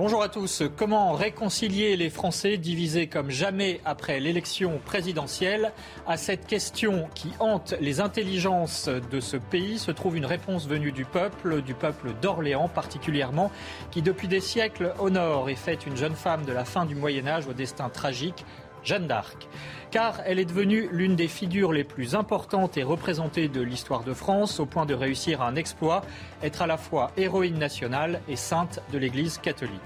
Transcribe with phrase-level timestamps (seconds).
[0.00, 0.62] Bonjour à tous.
[0.78, 5.74] Comment réconcilier les Français divisés comme jamais après l'élection présidentielle
[6.06, 10.90] À cette question qui hante les intelligences de ce pays se trouve une réponse venue
[10.90, 13.52] du peuple, du peuple d'Orléans particulièrement,
[13.90, 17.26] qui depuis des siècles honore et fête une jeune femme de la fin du Moyen
[17.26, 18.46] Âge au destin tragique,
[18.84, 19.48] Jeanne d'Arc
[19.90, 24.14] car elle est devenue l'une des figures les plus importantes et représentées de l'histoire de
[24.14, 26.02] France, au point de réussir un exploit,
[26.42, 29.80] être à la fois héroïne nationale et sainte de l'Église catholique.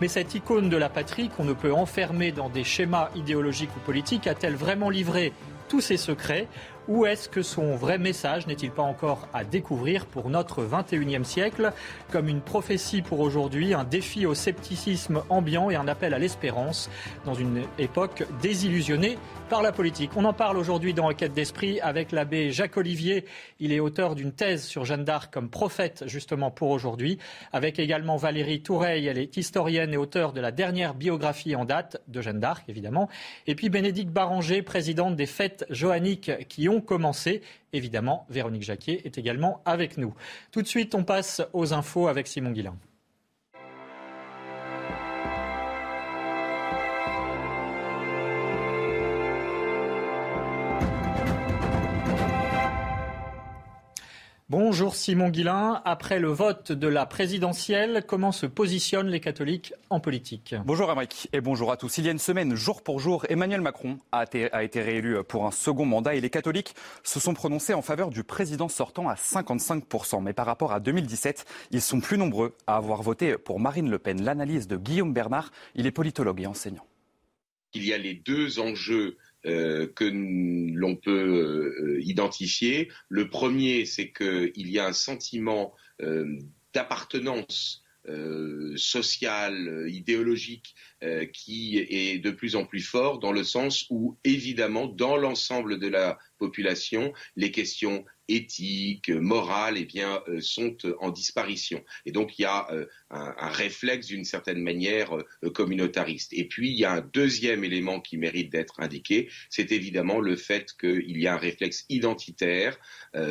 [0.00, 3.80] Mais cette icône de la patrie, qu'on ne peut enfermer dans des schémas idéologiques ou
[3.80, 5.32] politiques, a-t-elle vraiment livré
[5.68, 6.48] tous ses secrets?
[6.88, 11.72] Ou est-ce que son vrai message n'est-il pas encore à découvrir pour notre 21e siècle?
[12.10, 16.90] Comme une prophétie pour aujourd'hui, un défi au scepticisme ambiant et un appel à l'espérance
[17.24, 22.12] dans une époque désillusionnée par la politique On en parle aujourd'hui dans Enquête d'esprit avec
[22.12, 23.24] l'abbé Jacques Olivier.
[23.60, 27.18] Il est auteur d'une thèse sur Jeanne d'Arc comme prophète justement pour aujourd'hui.
[27.52, 32.02] Avec également Valérie Toureille, elle est historienne et auteure de la dernière biographie en date
[32.08, 33.08] de Jeanne d'Arc évidemment.
[33.46, 37.42] Et puis Bénédicte Baranger, présidente des fêtes joanniques qui ont commencé.
[37.72, 40.14] Évidemment, Véronique Jacquier est également avec nous.
[40.52, 42.76] Tout de suite, on passe aux infos avec Simon Guillain.
[54.56, 55.82] Bonjour Simon Guillain.
[55.84, 60.54] Après le vote de la présidentielle, comment se positionnent les catholiques en politique?
[60.64, 61.98] Bonjour Amérique et bonjour à tous.
[61.98, 65.24] Il y a une semaine, jour pour jour, Emmanuel Macron a été, a été réélu
[65.24, 69.08] pour un second mandat et les catholiques se sont prononcés en faveur du président sortant
[69.08, 70.22] à 55%.
[70.22, 73.98] Mais par rapport à 2017, ils sont plus nombreux à avoir voté pour Marine Le
[73.98, 74.22] Pen.
[74.22, 76.86] L'analyse de Guillaume Bernard, il est politologue et enseignant.
[77.72, 79.16] Il y a les deux enjeux
[79.46, 82.88] euh, que l'on peut euh, identifier.
[83.10, 86.38] Le premier, c'est qu'il y a un sentiment euh,
[86.72, 87.82] d'appartenance
[88.76, 90.74] sociale, idéologique,
[91.32, 95.88] qui est de plus en plus fort dans le sens où, évidemment, dans l'ensemble de
[95.88, 101.84] la population, les questions éthiques, morales, eh bien, euh, sont euh, en disparition.
[102.06, 105.16] Et donc il y a euh, un, réflexe d'une certaine manière
[105.54, 106.32] communautariste.
[106.32, 110.36] Et puis il y a un deuxième élément qui mérite d'être indiqué, c'est évidemment le
[110.36, 112.76] fait qu'il y a un réflexe identitaire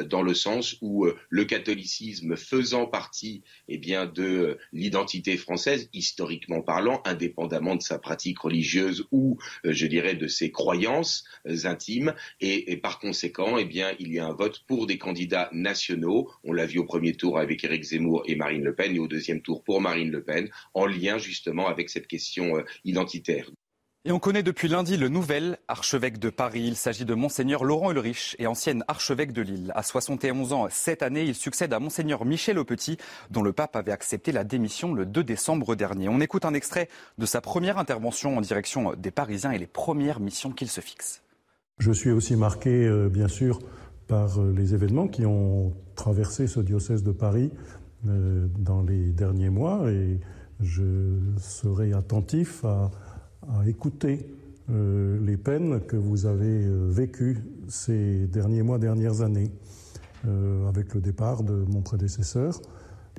[0.06, 7.02] dans le sens où le catholicisme faisant partie eh bien, de l'identité française, historiquement parlant,
[7.06, 13.00] indépendamment de sa pratique religieuse ou, je dirais, de ses croyances intimes, et, et par
[13.00, 16.30] conséquent, eh bien, il y a un vote pour des candidats nationaux.
[16.44, 19.08] On l'a vu au premier tour avec Éric Zemmour et Marine Le Pen et au
[19.08, 23.50] deuxième tour pour Marine Le Pen, en lien justement avec cette question euh, identitaire.
[24.06, 26.66] Et on connaît depuis lundi le nouvel archevêque de Paris.
[26.68, 29.72] Il s'agit de Monseigneur Laurent Ulrich et ancien archevêque de Lille.
[29.76, 32.98] À 71 ans cette année, il succède à Monseigneur Michel Aupetit,
[33.30, 36.10] dont le pape avait accepté la démission le 2 décembre dernier.
[36.10, 40.20] On écoute un extrait de sa première intervention en direction des Parisiens et les premières
[40.20, 41.22] missions qu'il se fixe.
[41.80, 43.60] Je suis aussi marqué, euh, bien sûr,
[44.08, 47.52] par euh, les événements qui ont traversé ce diocèse de Paris
[48.08, 50.20] euh, dans les derniers mois et
[50.60, 52.92] je serai attentif à,
[53.68, 54.26] écouter
[54.70, 59.52] euh, les peines que vous avez vécues ces derniers mois, dernières années,
[60.70, 62.62] avec le départ de mon prédécesseur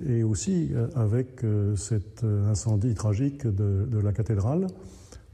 [0.08, 1.44] et aussi avec
[1.76, 4.68] cet incendie tragique de, de la cathédrale.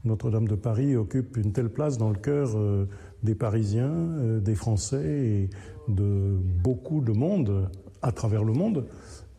[0.03, 2.57] Notre-Dame de Paris occupe une telle place dans le cœur
[3.23, 5.49] des Parisiens, euh, des Français et
[5.87, 7.69] de beaucoup de monde
[8.01, 8.85] à travers le monde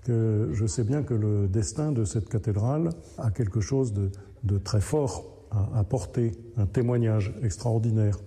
[0.04, 4.81] que je sais bien que le destin de cette cathédrale a quelque chose de, très
[4.81, 8.19] fort à apporter, un témoignage extraordinaire.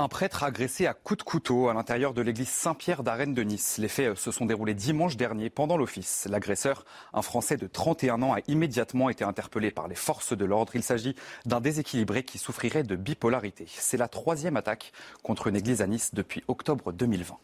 [0.00, 3.76] Un prêtre agressé à coups de couteau à l'intérieur de l'église Saint-Pierre d'Arène de Nice.
[3.76, 6.26] Les faits se sont déroulés dimanche dernier pendant l'office.
[6.30, 10.74] L'agresseur, un Français de 31 ans, a immédiatement été interpellé par les forces de l'ordre.
[10.74, 13.66] Il s'agit d'un déséquilibré qui souffrirait de bipolarité.
[13.68, 17.36] C'est la troisième attaque contre une église à Nice depuis octobre 2020.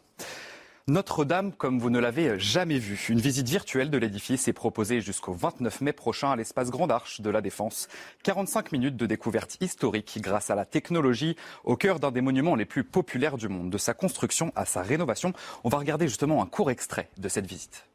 [0.89, 3.07] Notre-Dame comme vous ne l'avez jamais vu.
[3.09, 7.19] Une visite virtuelle de l'édifice est proposée jusqu'au 29 mai prochain à l'espace Grande Arche
[7.19, 7.89] de la Défense.
[8.23, 11.35] 45 minutes de découverte historique grâce à la technologie
[11.65, 13.69] au cœur d'un des monuments les plus populaires du monde.
[13.69, 15.33] De sa construction à sa rénovation,
[15.65, 17.85] on va regarder justement un court extrait de cette visite.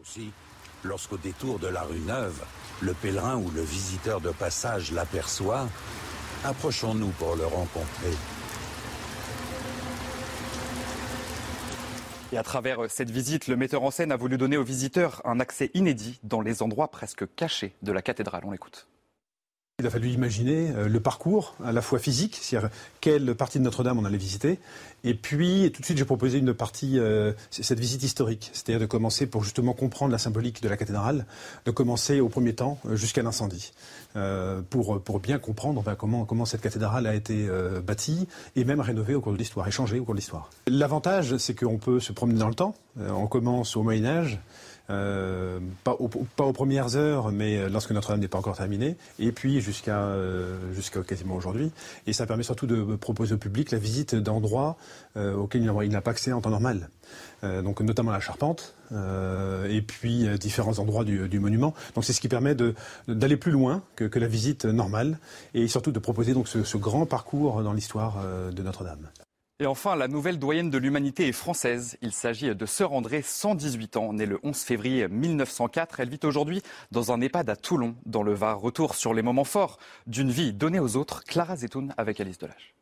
[0.00, 0.30] Aussi,
[0.82, 2.42] lorsqu'au détour de la rue Neuve,
[2.80, 5.68] le pèlerin ou le visiteur de passage l'aperçoit,
[6.44, 8.14] approchons-nous pour le rencontrer.
[12.30, 15.22] Et à travers euh, cette visite, le metteur en scène a voulu donner aux visiteurs
[15.24, 18.42] un accès inédit dans les endroits presque cachés de la cathédrale.
[18.44, 18.86] On l'écoute.
[19.80, 22.68] Il a fallu imaginer euh, le parcours, à la fois physique, c'est-à-dire
[23.00, 24.58] quelle partie de Notre-Dame on allait visiter,
[25.04, 28.86] et puis tout de suite j'ai proposé une partie, euh, cette visite historique, c'est-à-dire de
[28.86, 31.26] commencer pour justement comprendre la symbolique de la cathédrale,
[31.64, 33.72] de commencer au premier temps euh, jusqu'à l'incendie,
[34.68, 37.48] pour, pour bien comprendre comment, comment cette cathédrale a été
[37.86, 38.26] bâtie
[38.56, 40.50] et même rénovée au cours de l'histoire, et changée au cours de l'histoire.
[40.66, 42.74] L'avantage, c'est qu'on peut se promener dans le temps.
[42.98, 44.40] on commence au Moyen Âge.
[44.90, 49.98] Euh, pas, aux premières heures, mais lorsque Notre-Dame n'est pas encore terminée, et puis jusqu'à
[49.98, 50.56] euh,
[51.06, 51.70] quasiment aujourd'hui.
[52.06, 54.76] Et ça permet surtout de proposer au public la visite d'endroits
[55.16, 56.88] euh, auxquels il n'a pas accès en temps normal.
[57.42, 61.74] donc notamment la charpente, et puis différents endroits du, monument.
[61.94, 62.56] Donc c'est ce qui permet
[63.06, 65.18] d'aller plus loin que, la visite normale,
[65.54, 69.08] et surtout de proposer donc ce grand parcours dans l'histoire de Notre-Dame.
[69.60, 71.98] Et enfin, la nouvelle doyenne de l'humanité est française.
[72.00, 75.98] Il s'agit de Sœur André, 118 ans, née le 11 février 1904.
[75.98, 76.62] Elle vit aujourd'hui
[76.92, 78.60] dans un EHPAD à Toulon, dans le Var.
[78.60, 81.24] Retour sur les moments forts d'une vie donnée aux autres.
[81.24, 82.76] Clara Zetoun avec Alice Delage.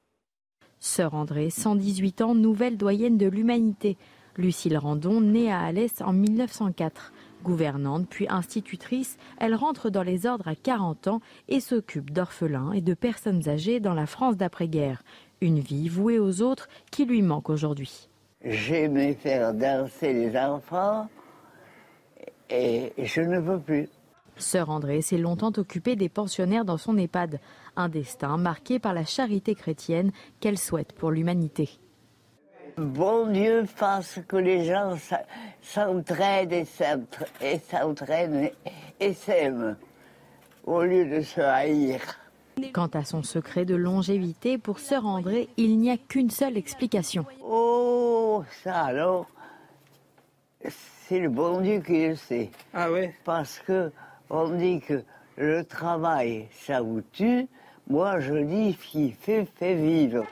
[0.78, 3.96] Sœur André, 118 ans, nouvelle doyenne de l'humanité.
[4.36, 7.14] Lucille Randon, née à Alès en 1904.
[7.42, 12.80] Gouvernante puis institutrice, elle rentre dans les ordres à 40 ans et s'occupe d'orphelins et
[12.80, 15.02] de personnes âgées dans la France d'après-guerre.
[15.40, 18.08] Une vie vouée aux autres qui lui manque aujourd'hui.
[18.44, 21.08] J'aimais faire danser les enfants
[22.48, 23.88] et je ne veux plus.
[24.38, 27.40] Sœur André s'est longtemps occupée des pensionnaires dans son EHPAD,
[27.76, 31.70] un destin marqué par la charité chrétienne qu'elle souhaite pour l'humanité.
[32.76, 34.94] Bon Dieu fasse que les gens
[35.62, 38.50] s'entraident et s'entraînent
[39.00, 39.76] et s'aiment
[40.64, 42.00] au lieu de se haïr.
[42.72, 47.26] Quant à son secret de longévité, pour Sœur André, il n'y a qu'une seule explication.
[47.44, 49.26] Oh, ça alors,
[51.06, 52.50] c'est le bon Dieu qui le sait.
[52.72, 53.92] Ah ouais Parce que
[54.30, 55.02] on dit que
[55.36, 57.46] le travail, ça vous tue.
[57.88, 60.24] Moi, je dis qui fait, fait vivre.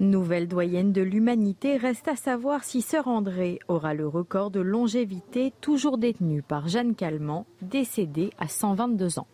[0.00, 5.52] Nouvelle doyenne de l'humanité, reste à savoir si Sœur André aura le record de longévité
[5.62, 9.26] toujours détenu par Jeanne Calment, décédée à 122 ans.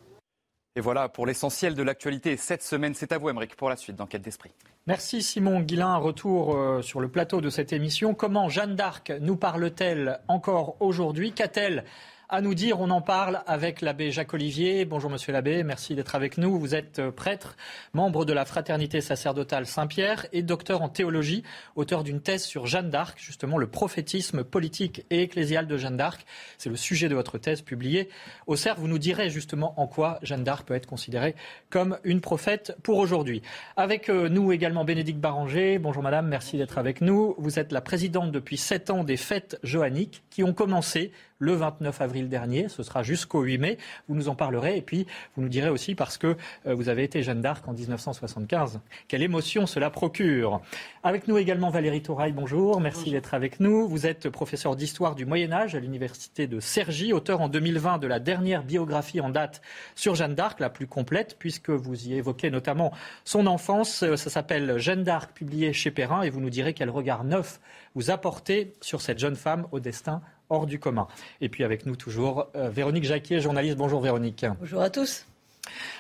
[0.77, 2.95] Et voilà pour l'essentiel de l'actualité cette semaine.
[2.95, 4.53] C'est à vous, Emmerich, pour la suite d'Enquête d'Esprit.
[4.87, 5.97] Merci Simon Guillain.
[5.97, 8.15] Retour euh, sur le plateau de cette émission.
[8.15, 11.33] Comment Jeanne d'Arc nous parle-t-elle encore aujourd'hui?
[11.33, 11.85] Qu'a-t-elle
[12.31, 12.81] à nous dire.
[12.81, 14.85] On en parle avec l'abbé Jacques Olivier.
[14.85, 16.59] Bonjour Monsieur l'abbé, merci d'être avec nous.
[16.59, 17.57] Vous êtes euh, prêtre,
[17.93, 21.43] membre de la fraternité sacerdotale Saint-Pierre et docteur en théologie,
[21.75, 26.25] auteur d'une thèse sur Jeanne d'Arc, justement le prophétisme politique et ecclésial de Jeanne d'Arc.
[26.57, 28.09] C'est le sujet de votre thèse publiée
[28.47, 28.79] au CERF.
[28.79, 31.35] Vous nous direz justement en quoi Jeanne d'Arc peut être considérée
[31.69, 33.43] comme une prophète pour aujourd'hui.
[33.77, 35.81] Avec euh, nous également Bénédicte Baranger.
[35.81, 37.35] Bonjour Madame, merci d'être avec nous.
[37.39, 41.11] Vous êtes la présidente depuis sept ans des fêtes johanniques qui ont commencé
[41.41, 42.69] le 29 avril dernier.
[42.69, 43.79] Ce sera jusqu'au 8 mai.
[44.09, 47.03] Vous nous en parlerez et puis vous nous direz aussi parce que euh, vous avez
[47.03, 48.79] été Jeanne d'Arc en 1975.
[49.09, 50.61] Quelle émotion cela procure.
[51.03, 52.81] Avec nous également Valérie Touraille, bonjour.
[52.81, 53.89] Merci d'être avec nous.
[53.89, 58.07] Vous êtes professeur d'histoire du Moyen Âge à l'université de Cergy, auteur en 2020 de
[58.07, 59.63] la dernière biographie en date
[59.95, 62.93] sur Jeanne d'Arc, la plus complète puisque vous y évoquez notamment
[63.25, 64.03] son enfance.
[64.03, 67.61] Euh, ça s'appelle Jeanne d'Arc, publié chez Perrin et vous nous direz quel regard neuf
[67.95, 71.09] vous apportez sur cette jeune femme au destin hors du commun.
[71.41, 73.77] Et puis avec nous toujours euh, Véronique Jacquier, journaliste.
[73.77, 74.45] Bonjour Véronique.
[74.61, 75.27] Bonjour à tous.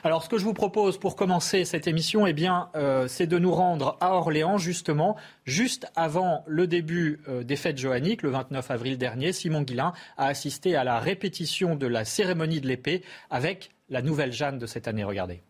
[0.03, 3.39] Alors, ce que je vous propose pour commencer cette émission, eh bien, euh, c'est de
[3.39, 8.71] nous rendre à Orléans, justement, juste avant le début euh, des fêtes johanniques, le 29
[8.71, 9.33] avril dernier.
[9.33, 14.33] Simon Guillain a assisté à la répétition de la cérémonie de l'épée avec la nouvelle
[14.33, 15.05] Jeanne de cette année.
[15.05, 15.43] Regardez.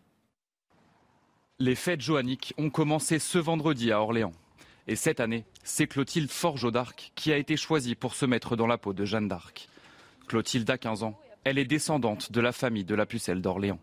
[1.59, 4.33] Les fêtes johanniques ont commencé ce vendredi à Orléans.
[4.91, 8.67] Et cette année, c'est Clotilde Forgeau d'Arc qui a été choisie pour se mettre dans
[8.67, 9.69] la peau de Jeanne d'Arc.
[10.27, 11.17] Clotilde a 15 ans.
[11.45, 13.79] Elle est descendante de la famille de la pucelle d'Orléans.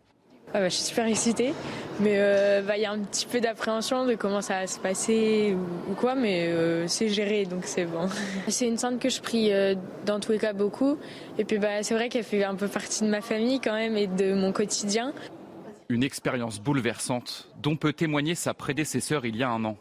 [0.52, 1.54] Ah bah, je suis super excitée,
[2.00, 4.78] mais euh, bah, il y a un petit peu d'appréhension de comment ça va se
[4.78, 5.56] passer
[5.90, 8.10] ou, quoi, mais euh, c'est géré, donc c'est bon.
[8.48, 10.98] C'est une sainte que je prie euh, dans tous les cas beaucoup,
[11.38, 13.96] et puis bah, c'est vrai qu'elle fait un peu partie de ma famille quand même
[13.96, 15.14] et de mon quotidien.
[15.88, 19.78] Une expérience bouleversante dont peut témoigner sa prédécesseur il y a un an.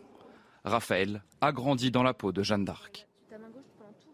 [0.68, 3.08] Raphaël a grandi dans la peau de Jeanne d'Arc.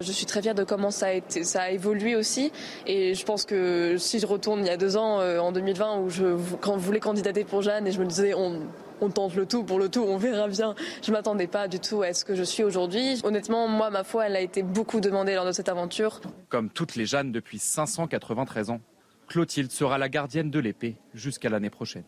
[0.02, 2.52] Je suis très fière de comment ça a, été, ça a évolué aussi.
[2.88, 6.00] Et je pense que si je retourne il y a deux ans, euh, en 2020,
[6.00, 8.60] où je quand voulais candidater pour Jeanne et je me disais on,
[9.00, 10.76] on tente le tout pour le tout, on verra bien.
[11.02, 13.20] Je ne m'attendais pas du tout à ce que je suis aujourd'hui.
[13.24, 16.20] Honnêtement, moi, ma foi, elle a été beaucoup demandée lors de cette aventure.
[16.50, 18.82] Comme toutes les Jeannes depuis 593 ans,
[19.28, 22.04] Clotilde sera la gardienne de l'épée jusqu'à l'année prochaine.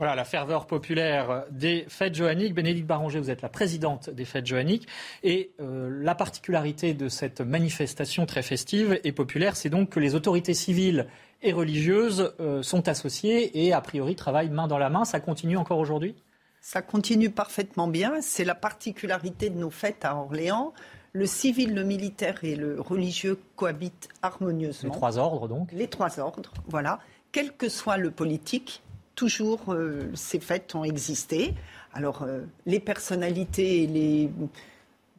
[0.00, 2.54] Voilà la ferveur populaire des fêtes johanniques.
[2.54, 4.88] Bénédicte Baranger, vous êtes la présidente des fêtes johanniques.
[5.22, 10.14] Et euh, la particularité de cette manifestation très festive et populaire, c'est donc que les
[10.14, 11.06] autorités civiles
[11.42, 15.04] et religieuses euh, sont associées et a priori travaillent main dans la main.
[15.04, 16.14] Ça continue encore aujourd'hui?
[16.62, 18.22] Ça continue parfaitement bien.
[18.22, 20.72] C'est la particularité de nos fêtes à Orléans.
[21.12, 24.94] Le civil, le militaire et le religieux cohabitent harmonieusement.
[24.94, 27.00] Les trois ordres donc Les trois ordres, voilà.
[27.32, 28.82] Quel que soit le politique,
[29.20, 31.52] toujours euh, ces fêtes ont existé.
[31.92, 34.30] Alors euh, les personnalités et les,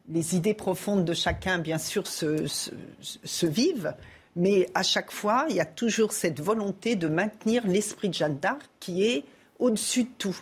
[0.08, 3.94] les idées profondes de chacun, bien sûr, se, se, vivent.
[4.34, 8.38] Mais à chaque fois, il y a toujours cette volonté de maintenir l'esprit de Jeanne
[8.38, 9.22] d'Arc qui est
[9.60, 10.36] au-dessus de tout.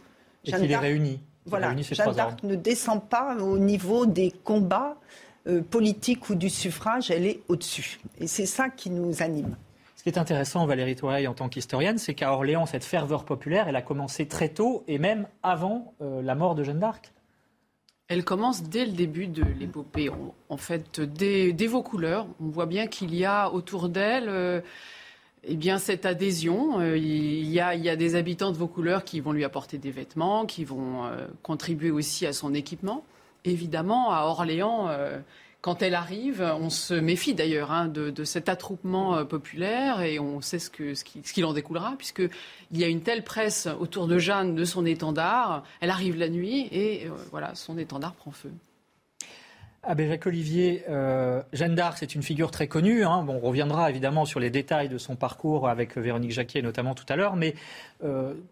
[0.47, 1.21] Et qui les réunit.
[1.45, 4.97] Voilà, Jeanne d'Arc ne descend pas au niveau des combats
[5.47, 8.01] euh, politiques ou du suffrage, elle est au-dessus.
[8.19, 9.55] Et c'est ça qui nous anime.
[10.01, 13.69] Ce qui est intéressant, Valérie Touraille, en tant qu'historienne, c'est qu'à Orléans, cette ferveur populaire,
[13.69, 17.13] elle a commencé très tôt et même avant euh, la mort de Jeanne d'Arc.
[18.09, 20.09] Elle commence dès le début de l'épopée.
[20.49, 21.55] En fait, dès,
[21.85, 24.63] couleurs, on voit bien qu'il y a autour d'elle euh,
[25.45, 26.81] eh bien, cette adhésion.
[26.81, 30.47] Euh, il, y a, des habitants de vos couleurs qui vont lui apporter des vêtements,
[30.47, 33.05] qui vont euh, contribuer aussi à son équipement.
[33.45, 34.89] Évidemment, à Orléans,
[35.61, 40.41] quand elle arrive, on se méfie d'ailleurs hein, de, cet attroupement euh, populaire et on
[40.41, 42.31] sait ce qu'il en découlera, puisqu'il
[42.73, 45.65] y a une telle presse autour de Jeanne, de son étendard.
[45.81, 48.51] Elle arrive la nuit et euh, voilà, son étendard prend feu.
[49.83, 53.05] Abbé Jacques Olivier, euh, Jeanne d'Arc, c'est une figure très connue.
[53.05, 53.23] Hein.
[53.25, 57.07] Bon, on reviendra évidemment sur les détails de son parcours avec Véronique Jacquier notamment tout
[57.09, 57.55] à l'heure, mais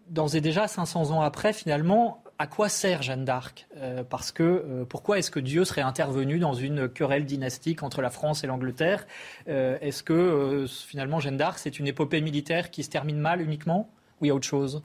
[0.09, 4.43] d'ores et déjà, 500 ans après, finalement, à quoi sert Jeanne d'Arc euh, Parce que
[4.43, 8.47] euh, pourquoi est-ce que Dieu serait intervenu dans une querelle dynastique entre la France et
[8.47, 9.05] l'Angleterre
[9.49, 13.91] euh, Est-ce que finalement Jeanne d'Arc c'est une épopée militaire qui se termine mal uniquement
[14.19, 14.81] ou il y a autre chose?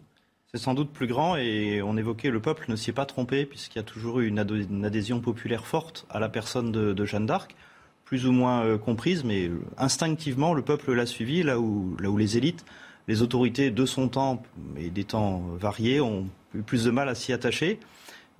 [0.52, 3.46] C'est sans doute plus grand et on évoquait le peuple ne s'y est pas trompé
[3.46, 7.54] puisqu'il y a toujours eu une, adhésion populaire forte à la personne de, Jeanne d'Arc,
[8.04, 12.37] plus ou moins comprise, mais instinctivement le peuple l'a suivi là où, là où les
[12.37, 12.64] élites,
[13.08, 14.42] les autorités de son temps
[14.76, 16.26] et des temps variés ont
[16.66, 17.78] plus de mal à s'y attacher.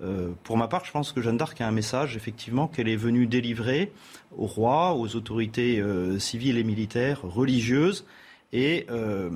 [0.03, 2.97] Euh, pour ma part, je pense que Jeanne d'Arc a un message, effectivement, qu'elle est
[2.97, 3.93] venue délivrer
[4.37, 8.05] au roi, aux autorités euh, civiles et militaires, religieuses,
[8.53, 9.31] et euh,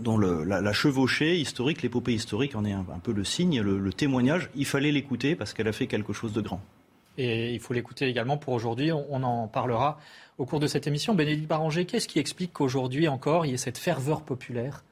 [0.00, 4.50] dont la, chevauchée historique, l'épopée historique en est un, peu le signe, le, témoignage.
[4.54, 6.62] Il fallait l'écouter parce qu'elle a fait quelque chose de grand.
[7.18, 8.92] Et il faut l'écouter également pour aujourd'hui.
[8.92, 9.98] On, en parlera
[10.38, 11.14] au cours de cette émission.
[11.14, 14.84] Bénédicte Baranger, qu'est-ce qui explique qu'aujourd'hui encore, il y ait cette ferveur populaire?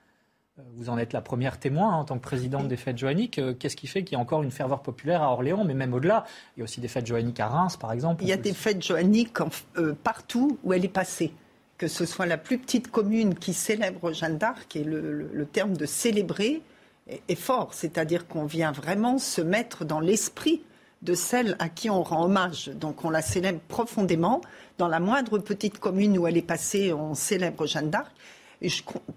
[0.74, 3.38] Vous en êtes la première témoin hein, en tant que présidente des fêtes joanniques.
[3.38, 5.94] Euh, qu'est-ce qui fait qu'il y a encore une ferveur populaire à Orléans, mais même
[5.94, 6.26] au-delà?
[6.56, 8.22] Il y a aussi des fêtes joanniques à Reims, par exemple.
[8.22, 9.32] Il y a des fêtes joanniques
[9.78, 11.32] euh, partout où elle est passée.
[11.78, 15.86] Que ce soit la plus petite commune qui célèbre Jeanne d'Arc, et le, terme de
[15.86, 16.60] célébrer
[17.06, 17.72] est, fort.
[17.72, 20.62] C'est-à-dire qu'on vient vraiment se mettre dans l'esprit
[21.02, 22.68] de celle à qui on rend hommage.
[22.68, 24.40] Donc on la célèbre profondément.
[24.78, 28.12] Dans la moindre petite commune où elle est passée, on célèbre Jeanne d'Arc.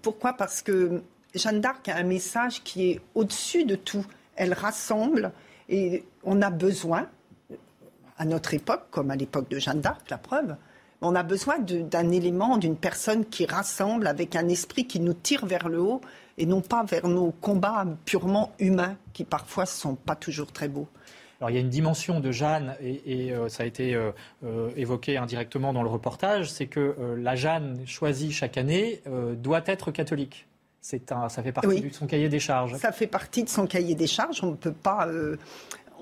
[0.02, 0.34] pourquoi?
[0.34, 1.02] Parce que
[1.34, 4.04] Jeanne d'Arc a un message qui est au-dessus de tout.
[4.36, 5.32] Elle rassemble
[5.68, 7.08] et on a besoin,
[8.18, 10.56] à notre époque, comme à l'époque de Jeanne d'Arc, la preuve,
[11.00, 15.44] on a besoin d'un élément, d'une personne qui rassemble avec un esprit qui nous tire
[15.44, 16.00] vers le haut
[16.38, 20.88] et non pas vers nos combats purement humains qui parfois sont pas toujours très beaux.
[21.40, 24.12] Alors il y a une dimension de Jeanne, et, euh, ça a été euh,
[24.44, 29.02] euh, évoqué indirectement dans le reportage, c'est que la Jeanne choisie chaque année
[29.36, 30.46] doit être catholique
[30.84, 32.76] ça fait partie de son cahier des charges.
[32.76, 34.40] Ça fait partie de son cahier des charges.
[34.42, 35.36] On ne peut pas, euh,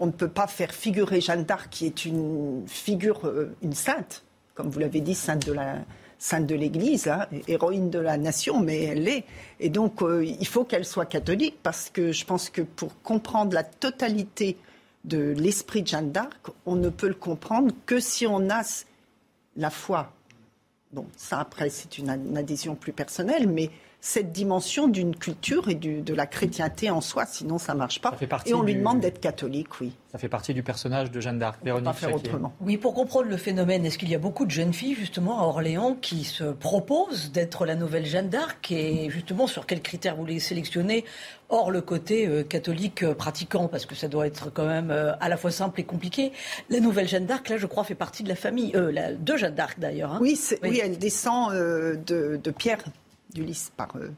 [0.00, 4.24] on ne peut pas faire figurer Jeanne d'Arc, qui est une figure, euh, une sainte,
[4.54, 5.76] comme vous l'avez dit, sainte de la
[6.18, 9.24] sainte de l'Église, hein, héroïne de la nation, mais elle l'est.
[9.58, 13.54] Et donc, euh, il faut qu'elle soit catholique, parce que je pense que pour comprendre
[13.54, 14.56] la totalité
[15.04, 18.62] de l'esprit de Jeanne d'Arc, on ne peut le comprendre que si on a
[19.56, 20.12] la foi.
[20.92, 23.70] Bon, ça après, c'est une adhésion plus personnelle, mais
[24.04, 28.12] cette dimension d'une culture et de la chrétienté en soi, sinon ça ne marche pas.
[28.46, 29.92] et on lui demande d'être catholique, oui.
[30.10, 31.64] Ça fait partie du personnage de Jeanne d'Arc.
[31.64, 32.52] Véronique faire autrement.
[32.60, 35.44] Oui, pour comprendre le phénomène, est-ce qu'il y a beaucoup de jeunes filles justement à
[35.44, 40.26] Orléans qui se proposent d'être la nouvelle Jeanne d'Arc et justement sur quels critères vous
[40.26, 41.04] les sélectionnez
[41.48, 45.12] Hors le côté euh, catholique euh, pratiquant, parce que ça doit être quand même euh,
[45.20, 46.32] à la fois simple et compliqué.
[46.70, 49.54] La nouvelle Jeanne d'Arc, là, je crois, fait partie de la famille, la, de Jeanne
[49.54, 50.12] d'Arc d'ailleurs.
[50.14, 50.18] Hein.
[50.20, 50.80] Oui, oui.
[50.82, 52.82] elle descend de, de Pierre
[53.34, 53.94] d'Ulysse par.
[53.96, 54.10] Euh,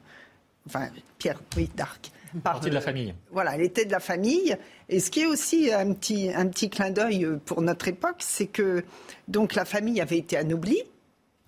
[0.66, 2.10] enfin, Pierre, oui, d'Arc.
[2.42, 3.14] Par, Partie de la euh, famille.
[3.30, 4.56] Voilà, elle était de la famille.
[4.88, 8.46] Et ce qui est aussi un petit, un petit clin d'œil pour notre époque, c'est
[8.46, 8.84] que
[9.28, 10.82] donc la famille avait été anoblie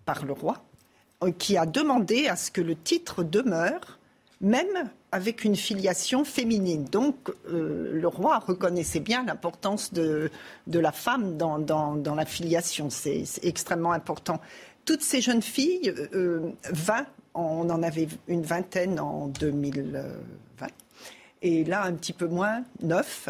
[0.04, 0.64] par le roi,
[1.24, 3.98] euh, qui a demandé à ce que le titre demeure,
[4.40, 6.84] même avec une filiation féminine.
[6.84, 7.16] Donc
[7.48, 10.30] le roi reconnaissait bien l'importance de,
[10.66, 12.90] la femme dans, la filiation.
[12.90, 14.40] C'est extrêmement important.
[14.84, 20.66] toutes ces jeunes filles, 20, on en avait une vingtaine en 2020,
[21.42, 23.28] et là un petit peu moins, 9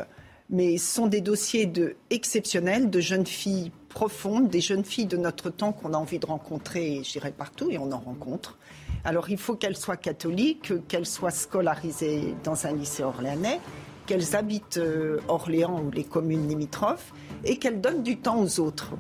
[0.51, 5.51] mais sont des dossiers de, exceptionnels de jeunes filles profondes, des jeunes filles de notre
[5.51, 8.59] temps qu'on a envie de rencontrer, j'irai partout, et on en rencontre.
[9.05, 13.61] Alors il faut qu'elles soient catholiques, qu'elles soient scolarisées dans un lycée orléanais,
[14.07, 17.13] qu'elles habitent euh, Orléans ou les communes limitrophes,
[17.45, 18.93] et qu'elles donnent du temps aux autres.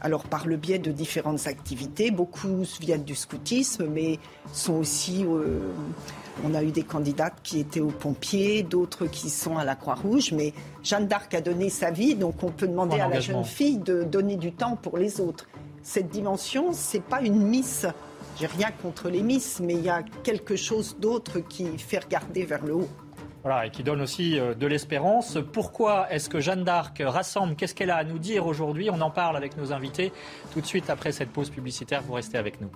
[0.00, 4.18] Alors par le biais de différentes activités, beaucoup viennent du scoutisme, mais
[4.52, 5.24] sont aussi...
[5.24, 5.60] Euh,
[6.44, 10.32] on a eu des candidates qui étaient aux pompiers, d'autres qui sont à la Croix-Rouge,
[10.32, 13.78] mais Jeanne d'Arc a donné sa vie, donc on peut demander à la jeune fille
[13.78, 15.46] de donner du temps pour les autres.
[15.82, 17.86] Cette dimension, c'est pas une miss.
[18.38, 22.44] J'ai rien contre les miss, mais il y a quelque chose d'autre qui fait regarder
[22.44, 22.88] vers le haut.
[23.44, 25.36] Voilà, et qui donne aussi euh, de l'espérance.
[25.52, 27.56] Pourquoi est-ce que Jeanne d'Arc rassemble?
[27.56, 28.88] Qu'est-ce qu'elle a à nous dire aujourd'hui?
[28.90, 30.12] On en parle avec nos invités
[30.52, 32.02] tout de suite après cette pause publicitaire.
[32.02, 32.70] Vous restez avec nous.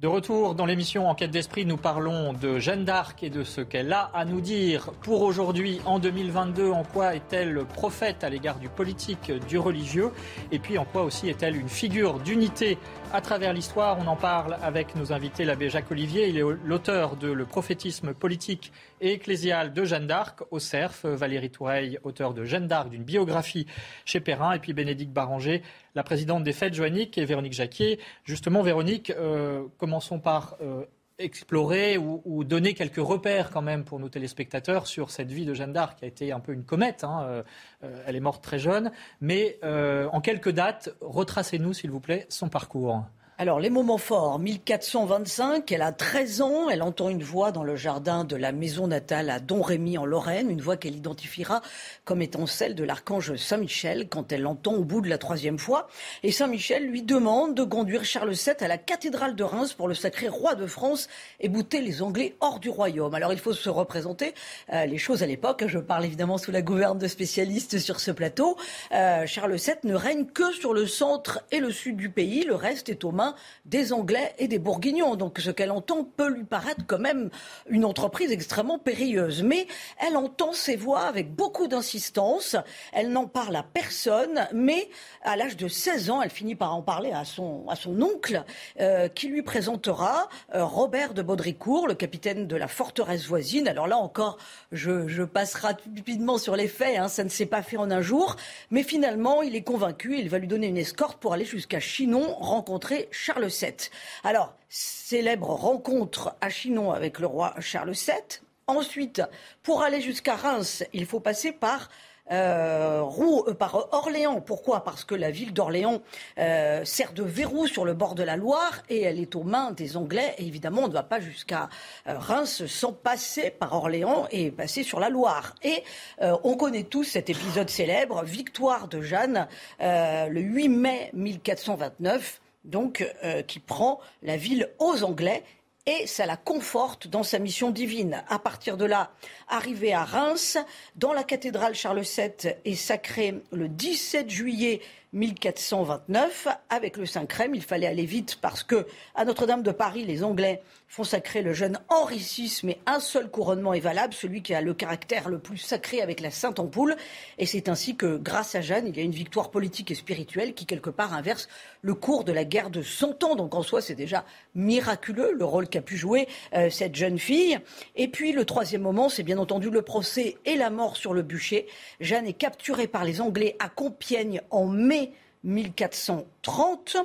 [0.00, 3.92] De retour dans l'émission Enquête d'esprit, nous parlons de Jeanne d'Arc et de ce qu'elle
[3.92, 6.70] a à nous dire pour aujourd'hui, en 2022.
[6.70, 10.12] En quoi est-elle prophète à l'égard du politique, du religieux?
[10.52, 12.78] Et puis en quoi aussi est-elle une figure d'unité
[13.12, 16.28] à travers l'histoire On en parle avec nos invités, l'abbé Jacques Olivier.
[16.28, 21.04] Il est l'auteur de Le prophétisme politique et ecclésial de Jeanne d'Arc au CERF.
[21.04, 23.66] Valérie Toureille, auteur de Jeanne d'Arc, d'une biographie
[24.04, 24.52] chez Perrin.
[24.52, 25.62] Et puis Bénédicte Baranger,
[25.94, 27.98] la présidente des Fêtes Joanniques et Véronique Jacquier.
[28.24, 30.84] Justement, Véronique, euh, commençons par euh,
[31.18, 35.72] explorer ou, donner quelques repères quand même pour nos téléspectateurs sur cette vie de Jeanne
[35.72, 37.04] d'Arc qui a été un peu une comète.
[37.04, 37.42] Hein,
[37.82, 38.92] euh, elle est morte très jeune.
[39.20, 43.04] Mais en quelques dates, retracez-nous, s'il vous plaît, son parcours.
[43.40, 44.40] Alors, les moments forts.
[44.40, 48.88] 1425, elle a 13 ans, elle entend une voix dans le jardin de la maison
[48.88, 51.62] natale à Don-Rémy en Lorraine, une voix qu'elle identifiera
[52.04, 55.86] comme étant celle de l'archange Saint-Michel quand elle l'entend au bout de la troisième fois.
[56.24, 59.94] Et Saint-Michel lui demande de conduire Charles VII à la cathédrale de Reims pour le
[59.94, 61.06] sacré roi de France
[61.38, 63.14] et bouter les Anglais hors du royaume.
[63.14, 64.34] Alors, il faut se représenter
[64.72, 65.62] euh, les choses à l'époque.
[65.68, 68.56] Je parle évidemment sous la gouverne de spécialistes sur ce plateau.
[68.90, 72.42] Euh, Charles VII ne règne que sur le centre et le sud du pays.
[72.42, 73.27] Le reste est aux mains
[73.64, 75.16] des Anglais et des Bourguignons.
[75.16, 77.30] Donc ce qu'elle entend peut lui paraître quand même
[77.68, 79.42] une entreprise extrêmement périlleuse.
[79.42, 79.66] Mais
[79.98, 82.56] elle entend ces voix avec beaucoup d'insistance.
[82.92, 84.88] Elle n'en parle à personne, mais
[85.22, 88.44] à l'âge de 16 ans, elle finit par en parler à son, à son oncle,
[88.80, 93.68] euh, qui lui présentera euh, Robert de Baudricourt, le capitaine de la forteresse voisine.
[93.68, 94.38] Alors là encore,
[94.72, 98.00] je, je passe rapidement sur les faits, hein, ça ne s'est pas fait en un
[98.00, 98.36] jour,
[98.70, 102.34] mais finalement, il est convaincu, il va lui donner une escorte pour aller jusqu'à Chinon
[102.34, 103.74] rencontrer Charles VII.
[104.22, 108.40] Alors, célèbre rencontre à Chinon avec le roi Charles VII.
[108.68, 109.22] Ensuite,
[109.62, 111.88] pour aller jusqu'à Reims, il faut passer par
[112.30, 114.40] euh, euh, par Orléans.
[114.40, 114.84] Pourquoi?
[114.84, 116.02] Parce que la ville d'Orléans
[116.38, 119.72] euh, sert de verrou sur le bord de la Loire et elle est aux mains
[119.72, 120.34] des Anglais.
[120.38, 121.68] Et évidemment, on ne va pas jusqu'à
[122.06, 125.54] Reims sans passer par Orléans et passer sur la Loire.
[125.62, 125.82] Et
[126.20, 129.48] on connaît tous cet épisode célèbre, victoire de Jeanne,
[129.80, 135.42] le 8 mai 1429 donc euh, qui prend la ville aux Anglais
[135.86, 138.22] et ça la conforte dans sa mission divine.
[138.28, 139.10] À partir de là,
[139.48, 140.58] arrivé à Reims,
[140.96, 144.82] dans la cathédrale Charles VII est sacré le 17 juillet
[145.14, 147.54] 1429 avec le Saint-Crème.
[147.54, 151.52] Il fallait aller vite parce que à Notre-Dame de Paris, les Anglais font sacrer le
[151.52, 155.38] jeune Henri VI, mais un seul couronnement est valable, celui qui a le caractère le
[155.38, 156.96] plus sacré avec la Sainte Ampoule.
[157.38, 160.54] Et c'est ainsi que, grâce à Jeanne, il y a une victoire politique et spirituelle
[160.54, 161.48] qui, quelque part, inverse
[161.82, 163.34] le cours de la guerre de Cent Ans.
[163.34, 167.58] Donc, en soi, c'est déjà miraculeux le rôle qu'a pu jouer euh, cette jeune fille.
[167.96, 171.22] Et puis, le troisième moment, c'est bien entendu le procès et la mort sur le
[171.22, 171.66] bûcher.
[172.00, 175.12] Jeanne est capturée par les Anglais à Compiègne en mai
[175.44, 176.96] 1430.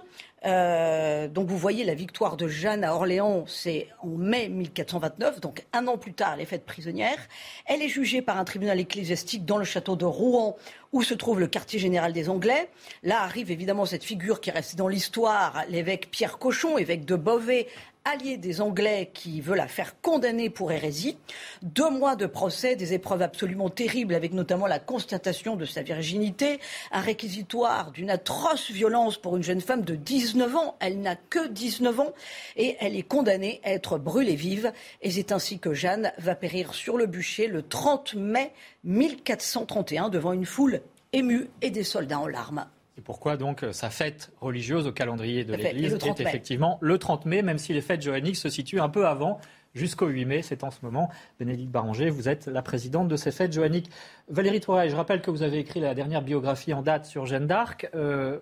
[0.46, 5.66] Euh, donc vous voyez la victoire de Jeanne à Orléans, c'est en mai 1429, donc
[5.72, 7.18] un an plus tard, elle est faite prisonnière.
[7.66, 10.58] Elle est jugée par un tribunal ecclésiastique dans le château de Rouen,
[10.92, 12.70] où se trouve le quartier général des Anglais.
[13.04, 17.68] Là arrive évidemment cette figure qui reste dans l'histoire, l'évêque Pierre Cochon, évêque de Beauvais,
[18.06, 21.18] allié des Anglais qui veut la faire condamner pour hérésie.
[21.62, 26.60] Deux mois de procès, des épreuves absolument terribles, avec notamment la constatation de sa virginité,
[26.92, 30.76] un réquisitoire d'une atroce violence pour une jeune femme de 19 ans.
[30.80, 32.14] Elle n'a que 19 ans
[32.58, 34.74] et elle est condamnée à être brûlée vive.
[35.02, 38.52] Et c'est ainsi que Jeanne va périr sur le bûcher le 30 mai
[38.84, 40.82] 1431 devant une foule
[41.14, 42.66] émue et des soldats en larmes.
[42.98, 47.26] Et pourquoi donc euh, sa fête religieuse au calendrier de l'Église est effectivement le 30
[47.26, 49.40] mai, même si les fêtes johanniques se situent un peu avant,
[49.74, 50.42] jusqu'au 8 mai.
[50.44, 51.10] C'est en ce moment.
[51.40, 53.90] Bénédicte Baranger, vous êtes la présidente de ces fêtes johanniques.
[54.28, 57.48] Valérie Tourelle, je rappelle que vous avez écrit la dernière biographie en date sur Jeanne
[57.48, 57.90] d'Arc.
[57.96, 58.40] Euh,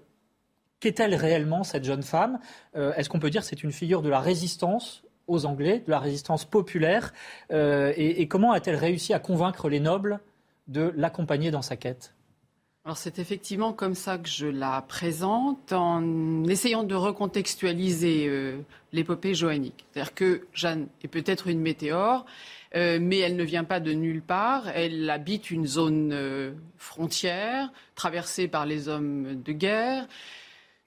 [0.82, 2.40] Qu'est-elle réellement, cette jeune femme?
[2.74, 6.00] Est-ce qu'on peut dire que c'est une figure de la résistance aux Anglais, de la
[6.00, 7.14] résistance populaire?
[7.52, 10.22] Et, et comment a-t-elle réussi à convaincre les nobles
[10.68, 12.16] de l'accompagner dans sa quête?
[12.84, 18.58] Alors c'est effectivement comme ça que je la présente en essayant de recontextualiser euh,
[18.92, 19.86] l'épopée joannique.
[19.92, 22.26] C'est-à-dire que Jeanne est peut-être une météore,
[22.76, 24.68] euh, mais elle ne vient pas de nulle part.
[24.70, 30.08] Elle habite une zone euh, frontière traversée par les hommes de guerre.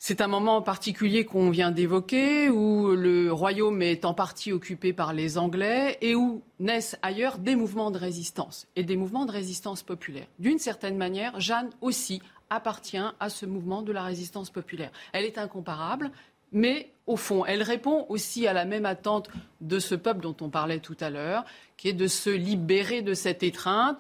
[0.07, 4.93] C'est un moment en particulier qu'on vient d'évoquer, où le royaume est en partie occupé
[4.93, 9.33] par les Anglais et où naissent ailleurs des mouvements de résistance et des mouvements de
[9.33, 10.27] résistance populaire.
[10.39, 14.91] D'une certaine manière, Jeanne aussi appartient à ce mouvement de la résistance populaire.
[15.15, 16.11] Elle est incomparable,
[16.53, 19.31] mais au fond, elle répond aussi à la même attente
[19.63, 21.47] de ce peuple dont on parlait tout à l'heure,
[21.79, 23.97] qui est de se libérer de cette étreinte,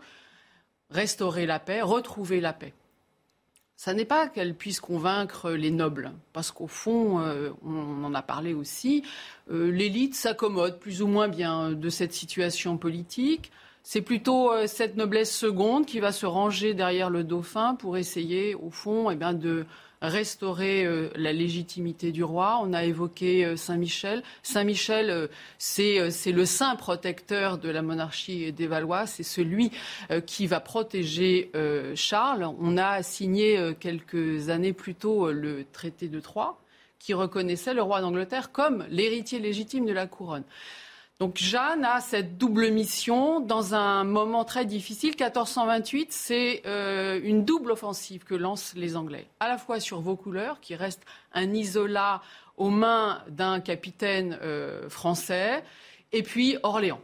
[0.90, 2.74] restaurer la paix, retrouver la paix
[3.76, 8.22] ça n'est pas qu'elle puisse convaincre les nobles, parce qu'au fond, euh, on en a
[8.22, 9.02] parlé aussi,
[9.50, 13.50] euh, l'élite s'accommode plus ou moins bien de cette situation politique.
[13.82, 18.54] C'est plutôt euh, cette noblesse seconde qui va se ranger derrière le dauphin pour essayer,
[18.54, 19.66] au fond, eh bien, de
[20.08, 22.60] restaurer euh, la légitimité du roi.
[22.62, 24.22] On a évoqué euh, Saint-Michel.
[24.42, 25.26] Saint-Michel, euh,
[25.58, 29.06] c'est le saint protecteur de la monarchie des Valois.
[29.06, 29.70] C'est celui
[30.26, 31.50] qui va protéger
[31.94, 32.44] Charles.
[32.58, 36.58] On a signé quelques années plus tôt le traité de Troyes
[36.98, 40.44] qui reconnaissait le roi d'Angleterre comme l'héritier légitime de la couronne.
[41.20, 45.10] Donc Jeanne a cette double mission dans un moment très difficile.
[45.10, 50.60] 1428, c'est euh, une double offensive que lancent les Anglais, à la fois sur Vaucouleurs,
[50.60, 52.20] qui reste un isolat
[52.56, 55.62] aux mains d'un capitaine euh, français,
[56.12, 57.00] et puis Orléans.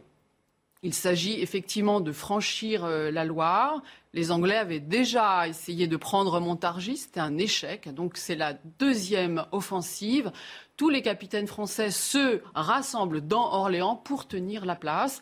[0.83, 3.83] Il s'agit effectivement de franchir euh, la Loire.
[4.13, 7.93] Les Anglais avaient déjà essayé de prendre Montargis, c'était un échec.
[7.93, 10.31] Donc c'est la deuxième offensive.
[10.81, 15.21] Tous les capitaines français se rassemblent dans Orléans pour tenir la place.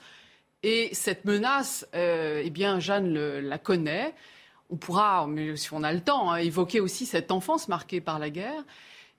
[0.64, 4.16] Et cette menace, euh, eh bien, Jeanne la connaît.
[4.70, 8.20] On pourra, mais si on a le temps, hein, évoquer aussi cette enfance marquée par
[8.20, 8.64] la guerre.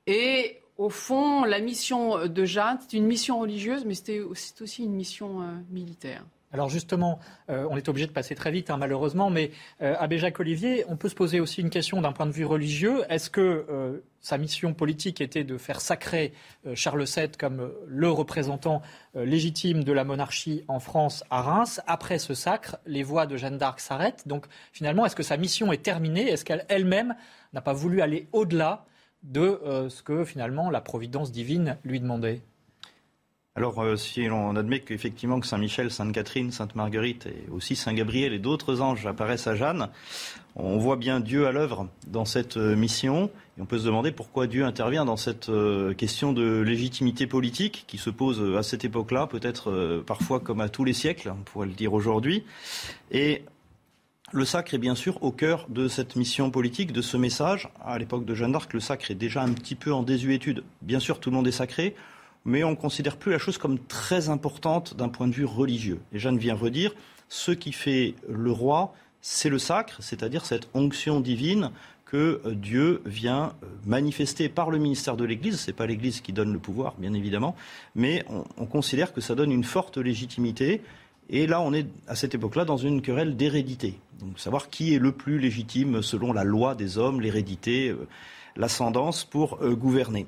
[0.07, 4.95] Et au fond, la mission de Jeanne, c'est une mission religieuse, mais c'est aussi une
[4.95, 6.25] mission euh, militaire.
[6.53, 10.19] Alors justement, euh, on est obligé de passer très vite, hein, malheureusement, mais euh, Abbé
[10.19, 13.05] Jacques Olivier, on peut se poser aussi une question d'un point de vue religieux.
[13.09, 16.33] Est-ce que euh, sa mission politique était de faire sacrer
[16.75, 18.83] Charles VII comme le représentant
[19.15, 21.81] légitime de la monarchie en France à Reims?
[21.87, 24.29] Après ce sacre, les voix de Jeanne d'Arc s'arrêtent.
[24.29, 26.29] Donc finalement, est-ce que sa mission est terminée?
[26.29, 27.15] Est-ce qu'elle-même
[27.55, 28.85] n'a pas voulu aller au-delà
[29.23, 29.59] de
[29.89, 32.43] ce que finalement la providence divine lui demandait?
[33.57, 38.81] Alors, euh, si on admet qu'effectivement que Saint-Michel, Sainte-Catherine, Sainte-Marguerite et aussi Saint-Gabriel et d'autres
[38.81, 39.89] anges apparaissent à Jeanne,
[40.55, 43.29] on voit bien Dieu à l'œuvre dans cette euh, mission.
[43.59, 47.87] Et on peut se demander pourquoi Dieu intervient dans cette euh, question de légitimité politique
[47.89, 51.67] qui se pose à cette époque-là, peut-être parfois comme à tous les siècles, on pourrait
[51.67, 52.45] le dire aujourd'hui.
[53.11, 53.43] Et
[54.31, 57.69] le sacre est bien sûr au cœur de cette mission politique, de ce message.
[57.85, 60.63] À l'époque de Jeanne d'Arc, le sacre est déjà un petit peu en désuétude.
[60.83, 61.97] Bien sûr, tout le monde est sacré
[62.45, 66.01] mais on ne considère plus la chose comme très importante d'un point de vue religieux.
[66.13, 66.95] Et Jeanne vient redire,
[67.29, 71.71] ce qui fait le roi, c'est le sacre, c'est-à-dire cette onction divine
[72.11, 75.61] que euh, Dieu vient euh, manifester par le ministère de l'Église.
[75.61, 77.55] Ce n'est pas l'Église qui donne le pouvoir, bien évidemment,
[77.95, 80.83] mais on, on, considère que ça donne une forte légitimité.
[81.29, 83.95] Et là, on est à cette époque-là dans une querelle d'hérédité.
[84.19, 88.09] Donc, savoir qui est le plus légitime selon la loi des hommes, l'hérédité, euh,
[88.57, 90.27] l'ascendance pour gouverner.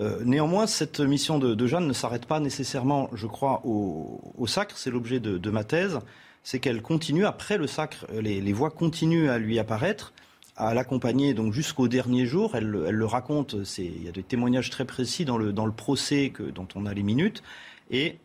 [0.00, 4.78] Euh, néanmoins, cette mission de, Jeanne ne s'arrête pas nécessairement, je crois, au, sacre.
[4.78, 5.98] C'est l'objet de, ma thèse.
[6.44, 10.12] C'est qu'elle continue, après le sacre, les, voix continuent à lui apparaître,
[10.56, 12.52] à l'accompagner donc jusqu'au dernier jour.
[12.54, 16.86] Elle, le raconte, il y a des témoignages très précis dans le, procès dont on
[16.86, 17.42] a les minutes.
[17.90, 18.18] Et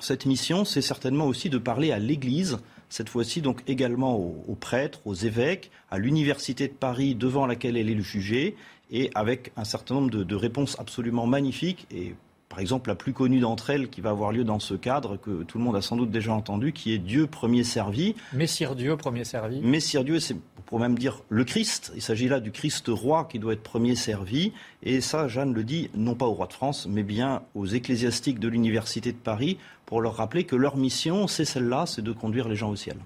[0.00, 5.00] cette mission, c'est certainement aussi de parler à l'Église, cette fois-ci donc également aux, prêtres,
[5.04, 8.54] aux évêques, à l'Université de Paris devant laquelle elle est jugée,
[8.92, 11.86] et avec un certain nombre de, réponses absolument magnifiques.
[11.90, 12.14] Et
[12.48, 15.42] par exemple, la plus connue d'entre elles qui va avoir lieu dans ce cadre, que
[15.42, 18.14] tout le monde a sans doute déjà entendu, qui est Dieu premier servi.
[18.34, 19.60] Messire Dieu premier servi.
[19.62, 21.92] Messire Dieu, c'est pour même dire le Christ.
[21.94, 24.52] Il s'agit là du Christ roi qui doit être premier servi.
[24.82, 28.38] Et ça, Jeanne le dit, non pas au roi de France, mais bien aux ecclésiastiques
[28.38, 32.48] de l'Université de Paris, pour leur rappeler que leur mission, c'est celle-là, c'est de conduire
[32.48, 32.96] les gens au ciel.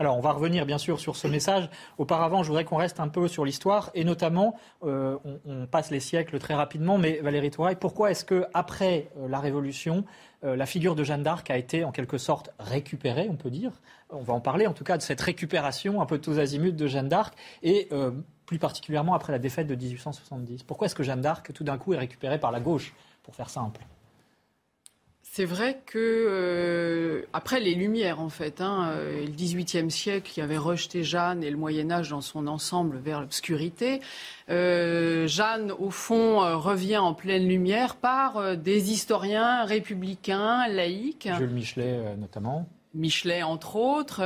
[0.00, 1.68] Alors, on va revenir bien sûr sur ce message.
[1.98, 6.00] Auparavant, je voudrais qu'on reste un peu sur l'histoire et notamment, euh, on, passe les
[6.00, 10.06] siècles très rapidement, mais Valérie Touraille, pourquoi est-ce que après euh, la Révolution,
[10.42, 13.72] euh, la figure de Jeanne d'Arc a été en quelque sorte récupérée, on peut dire?
[14.08, 16.86] On va en parler en tout cas de cette récupération un peu tous azimuts de
[16.86, 17.90] Jeanne d'Arc et
[18.46, 20.62] plus particulièrement après la défaite de 1870.
[20.62, 23.50] Pourquoi est-ce que Jeanne d'Arc, tout d'un coup, est récupérée par la gauche, pour faire
[23.50, 23.82] simple?
[25.32, 30.40] C'est vrai que euh, après les Lumières, en fait, hein, euh, le XVIIIe siècle qui
[30.40, 34.00] avait rejeté Jeanne et le Moyen Âge dans son ensemble vers l'obscurité,
[34.48, 41.28] euh, Jeanne, au fond, revient en pleine lumière par des historiens républicains, laïcs.
[41.38, 42.68] Jules Michelet, notamment.
[42.94, 44.22] Michelet, entre autres.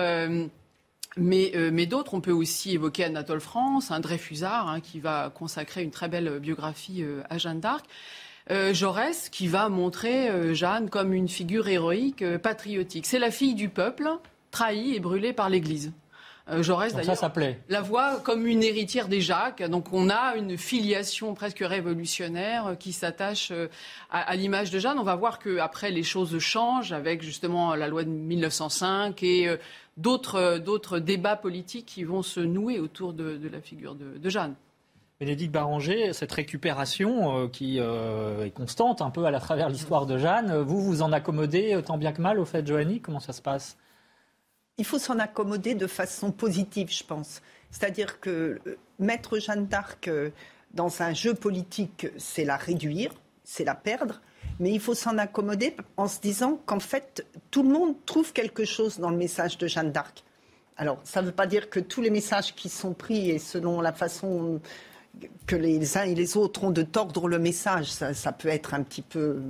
[1.17, 5.83] Mais, mais d'autres, on peut aussi évoquer Anatole France, un Dreyfusard, hein, qui va consacrer
[5.83, 7.85] une très belle biographie à Jeanne d'Arc.
[8.51, 13.07] Euh, Jaurès qui va montrer euh, Jeanne comme une figure héroïque, euh, patriotique.
[13.07, 14.11] C'est la fille du peuple,
[14.51, 15.93] trahie et brûlée par l'Église.
[16.61, 17.33] Jaurès, d'ailleurs,
[17.71, 19.63] la voit comme une héritière des Jacques.
[19.63, 23.51] Donc on a une filiation presque révolutionnaire qui s'attache
[24.11, 24.99] à, l'image de Jeanne.
[24.99, 29.57] On va voir qu'après, les choses changent avec justement la loi de 1905 et
[29.97, 34.55] d'autres débats politiques qui vont se nouer autour de, la figure de Jeanne.
[35.21, 40.07] Bénédicte Barranger, cette récupération euh, qui euh, est constante un peu à la travers l'histoire
[40.07, 43.33] de Jeanne, vous vous en accommodez tant bien que mal au fait, Joanny Comment ça
[43.33, 43.77] se passe?
[44.77, 47.43] Il faut s'en accommoder de façon positive, je pense.
[47.71, 50.11] C'est-à-dire que euh, mettre Jeanne d'Arc
[50.73, 53.13] dans un jeu politique, c'est la réduire,
[53.45, 54.21] c'est la perdre.
[54.59, 58.65] Mais il faut s'en accommoder en se disant qu'en fait, tout le monde trouve quelque
[58.65, 60.25] chose dans le message de Jeanne d'Arc.
[60.77, 63.81] Alors, ça ne veut pas dire que tous les messages qui sont pris et selon
[63.81, 64.61] la façon
[65.47, 68.83] que les uns et les autres ont de tordre le message, ça, peut être un
[68.83, 69.41] petit peu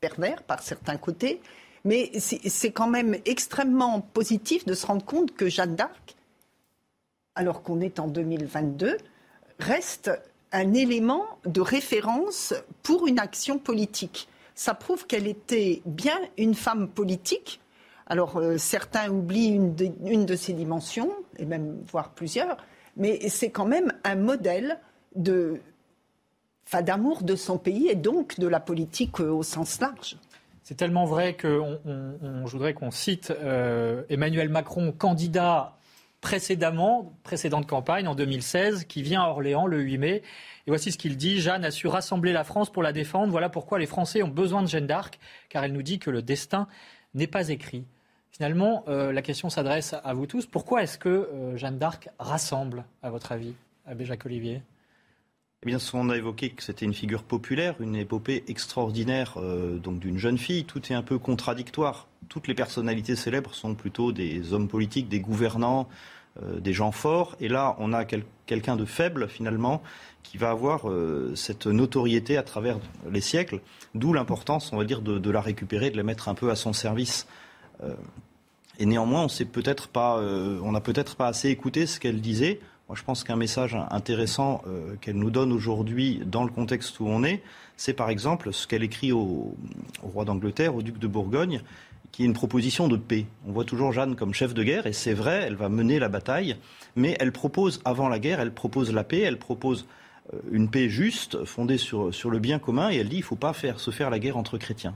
[0.00, 1.40] pervers par certains côtés,
[1.84, 6.16] mais c'est quand même extrêmement positif de se rendre compte que Jeanne d'Arc,
[7.34, 8.96] alors qu'on est en 2022,
[9.58, 10.10] reste
[10.52, 14.28] un élément de référence pour une action politique.
[14.54, 17.60] Ça prouve qu'elle était bien une femme politique.
[18.06, 22.56] Alors euh, certains oublient une de, une de ses dimensions, et même voire plusieurs,
[22.96, 24.78] mais c'est quand même un modèle
[25.14, 25.58] d'amour
[27.22, 30.16] de son pays et donc de la politique euh, au sens large.
[30.62, 35.78] C'est tellement vrai que je voudrais qu'on cite euh, Emmanuel Macron, candidat
[36.20, 40.22] précédemment, précédente campagne en 2016, qui vient à Orléans le 8 mai.
[40.66, 41.40] Et voici ce qu'il dit.
[41.40, 43.30] Jeanne a su rassembler la France pour la défendre.
[43.30, 46.22] Voilà pourquoi les Français ont besoin de Jeanne d'Arc, car elle nous dit que le
[46.22, 46.66] destin
[47.14, 47.84] n'est pas écrit.
[48.36, 50.44] Finalement, euh, la question s'adresse à vous tous.
[50.46, 53.54] Pourquoi est-ce que Jeanne d'Arc rassemble, à votre avis,
[53.86, 54.62] Abbé Jacques Olivier
[55.62, 59.98] eh bien, on a évoqué que c'était une figure populaire, une épopée extraordinaire, euh, donc
[59.98, 60.64] d'une jeune fille.
[60.64, 62.08] Tout est un peu contradictoire.
[62.28, 65.88] Toutes les personnalités célèbres sont plutôt des hommes politiques, des gouvernants,
[66.42, 67.36] euh, des gens forts.
[67.40, 69.82] Et là, on a quelqu'un de faible, finalement,
[70.22, 72.78] qui va avoir euh, cette notoriété à travers
[73.10, 73.60] les siècles.
[73.94, 76.74] D'où l'importance, on va dire, de, la récupérer, de la mettre un peu à son
[76.74, 77.26] service.
[78.78, 82.60] Et néanmoins, on n'a peut-être pas, assez écouté ce qu'elle disait.
[82.88, 87.06] Moi, je pense qu'un message intéressant euh, qu'elle nous donne aujourd'hui dans le contexte où
[87.08, 87.42] on est,
[87.76, 89.56] c'est par exemple ce qu'elle écrit au,
[90.02, 91.62] roi d'Angleterre, au duc de Bourgogne,
[92.12, 93.26] qui est une proposition de paix.
[93.48, 96.08] On voit toujours Jeanne comme chef de guerre, et c'est vrai, elle va mener la
[96.08, 96.56] bataille,
[96.94, 99.86] mais elle propose, avant la guerre, elle propose la paix, elle propose
[100.32, 103.26] euh, une paix juste, fondée sur, sur le bien commun, et elle dit qu'il ne
[103.26, 104.94] faut pas faire, se faire la guerre entre chrétiens.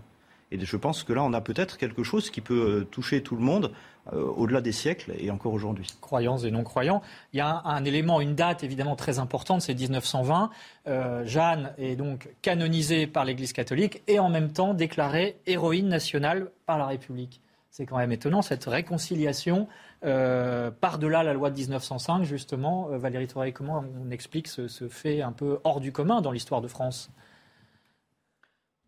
[0.52, 3.36] Et je pense que là, on a peut-être quelque chose qui peut euh, toucher tout
[3.36, 3.72] le monde
[4.12, 5.86] euh, au-delà des siècles et encore aujourd'hui.
[6.00, 7.02] Croyants et non-croyants.
[7.32, 10.50] Il y a un, élément, une date évidemment très importante, c'est 1920.
[10.88, 16.50] Euh, Jeanne est donc canonisée par l'Église catholique et en même temps déclarée héroïne nationale
[16.66, 17.40] par la République.
[17.70, 19.68] C'est quand même étonnant cette réconciliation
[20.02, 22.88] par-delà la loi de 1905, justement.
[22.88, 26.68] Valérie Touré, comment on explique ce fait un peu hors du commun dans l'histoire de
[26.68, 27.12] France?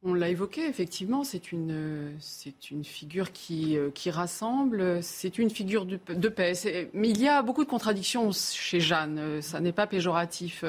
[0.04, 5.48] On l'a évoqué, effectivement, c'est une, c'est une figure qui, euh, qui rassemble, c'est une
[5.50, 6.54] figure de, de paix.
[6.92, 10.64] Mais il y a beaucoup de contradictions chez Jeanne, euh, ça n'est pas péjoratif.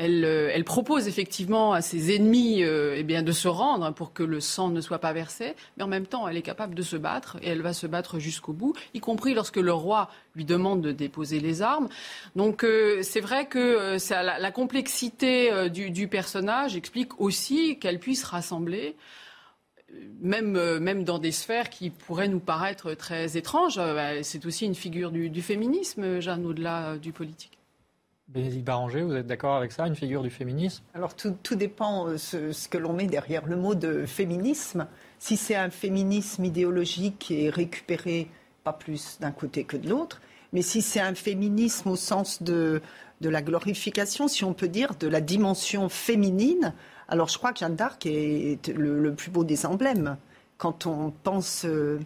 [0.00, 4.22] Euh, elle, propose effectivement à ses ennemis euh, eh bien, de se rendre pour que
[4.22, 6.96] le sang ne soit pas versé, mais en même temps, elle est capable de se
[6.96, 10.80] battre et elle va se battre jusqu'au bout, y compris lorsque le roi lui demande
[10.80, 11.88] de déposer les armes.
[12.36, 18.96] Donc euh, c'est vrai que la, complexité du, personnage explique aussi qu'elle puisse rassembler.
[20.22, 23.78] Même, même, dans des sphères qui pourraient nous paraître très étranges,
[24.22, 27.61] c'est aussi une figure du féminisme, Jeanne, au-delà du politique.
[28.32, 30.82] Bénédicte Barranger, vous êtes d'accord avec ça, une figure du féminisme?
[30.94, 34.86] Alors tout, dépend de euh, ce, que l'on met derrière le mot de féminisme.
[35.18, 38.28] Si c'est un féminisme idéologique et récupéré
[38.64, 40.22] pas plus d'un côté que de l'autre.
[40.52, 42.80] Mais si c'est un féminisme au sens de,
[43.20, 46.72] de la glorification, si on peut dire, de la dimension féminine,
[47.08, 50.16] alors je crois que Jeanne d'Arc est le, plus beau des emblèmes.
[50.56, 51.98] Quand on pense euh,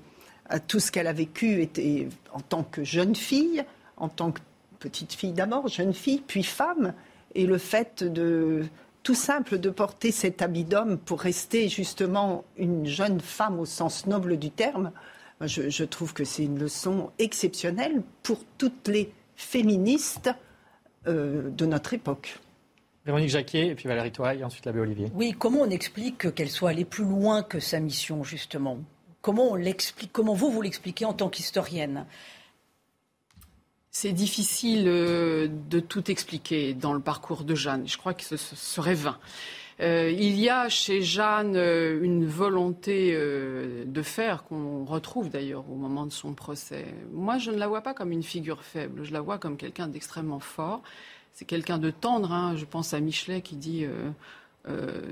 [0.48, 1.68] à tout ce qu'elle a vécu
[2.32, 3.64] en tant que jeune fille,
[3.96, 4.40] en tant que
[4.78, 6.94] petite fille d'abord, jeune fille, puis femme,
[7.34, 8.64] et le fait de
[9.02, 14.06] tout simple de porter cet habit d'homme pour rester justement une jeune femme au sens
[14.06, 14.90] noble du terme,
[15.40, 20.30] je, trouve que c'est une leçon exceptionnelle pour toutes les féministes
[21.06, 22.38] euh, de notre époque.
[23.04, 25.12] Véronique Jacquet, et puis Valérie Touraille, et ensuite l'abbé Olivier.
[25.14, 28.78] Oui, comment on explique qu'elle soit allée plus loin que sa mission, justement?
[29.20, 32.06] Comment on l'explique Comment vous, vous l'expliquez en tant qu'historienne?
[33.98, 37.88] C'est difficile euh, de tout expliquer dans le parcours de Jeanne.
[37.88, 39.16] Je crois que ce serait vain.
[39.80, 45.76] Euh, il y a chez Jeanne euh, une volonté de faire qu'on retrouve d'ailleurs au
[45.76, 46.84] moment de son procès.
[47.10, 49.02] Moi, je ne la vois pas comme une figure faible.
[49.02, 50.82] Je la vois comme quelqu'un d'extrêmement fort.
[51.32, 52.32] C'est quelqu'un de tendre.
[52.32, 52.54] Hein.
[52.54, 53.86] Je pense à Michelet qui dit.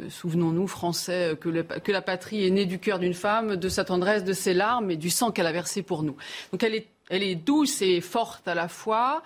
[0.08, 4.24] Souvenons-nous, Français, que, que, la patrie est née du cœur d'une femme, de sa tendresse,
[4.24, 6.16] de ses larmes et du sang qu'elle a versé pour nous.
[6.52, 9.22] Donc elle est douce et forte à la fois.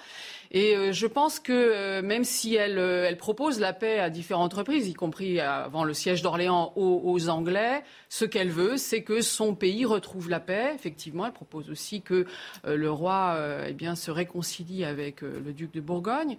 [0.50, 4.54] Et euh, je pense que euh, même si elle, euh, propose la paix à différentes
[4.54, 9.54] reprises, y compris avant le siège d'Orléans aux, Anglais, ce qu'elle veut, c'est que son
[9.54, 10.72] pays retrouve la paix.
[10.74, 12.26] Effectivement, elle propose aussi que
[12.64, 13.36] le roi
[13.68, 16.38] eh se réconcilie avec le duc de Bourgogne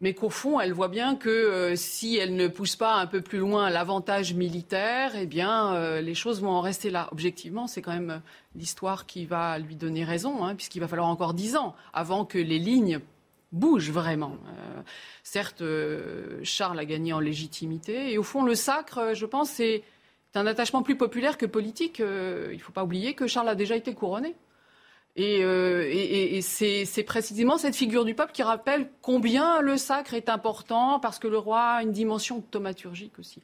[0.00, 3.20] mais qu'au fond, elle voit bien que euh, si elle ne pousse pas un peu
[3.20, 7.08] plus loin l'avantage militaire, eh euh, les choses vont en rester là.
[7.12, 8.18] Objectivement, c'est quand même euh,
[8.54, 12.38] l'histoire qui va lui donner raison, hein, puisqu'il va falloir encore dix ans avant que
[12.38, 13.00] les lignes
[13.52, 14.36] bougent vraiment.
[15.24, 15.64] certes,
[16.44, 19.82] Charles a gagné en légitimité, et au fond, le sacre, je pense, c'est
[20.34, 21.98] un attachement plus populaire que politique.
[21.98, 24.36] il ne faut pas oublier que Charles a déjà été couronné.
[25.20, 31.00] Euh, et, c'est précisément cette figure du peuple qui rappelle combien le sacre est important
[31.00, 33.40] parce que le roi a une dimension thaumaturgique aussi.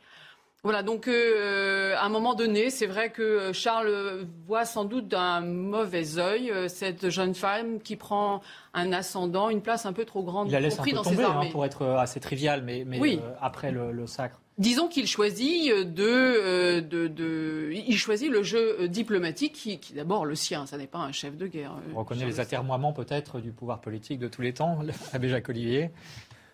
[0.63, 5.41] Voilà, donc euh, à un moment donné, c'est vrai que Charles voit sans doute d'un
[5.41, 8.41] mauvais œil euh, cette jeune femme qui prend
[8.75, 11.17] un ascendant, une place un peu trop grande, Il la laisse un peu dans tomber,
[11.17, 14.41] ses hein, pour être assez trivial, mais, mais après le sacre.
[14.59, 19.95] Disons qu'il choisit euh, euh, de, de, il choisit le jeu euh, diplomatique qui, est
[19.95, 20.65] d'abord le sien.
[20.65, 21.75] Ça n'est pas un chef de guerre.
[21.95, 24.79] On reconnaît les atermoiements peut-être du pouvoir politique de tous les temps,
[25.13, 25.91] l'abbé Jacques Olivier.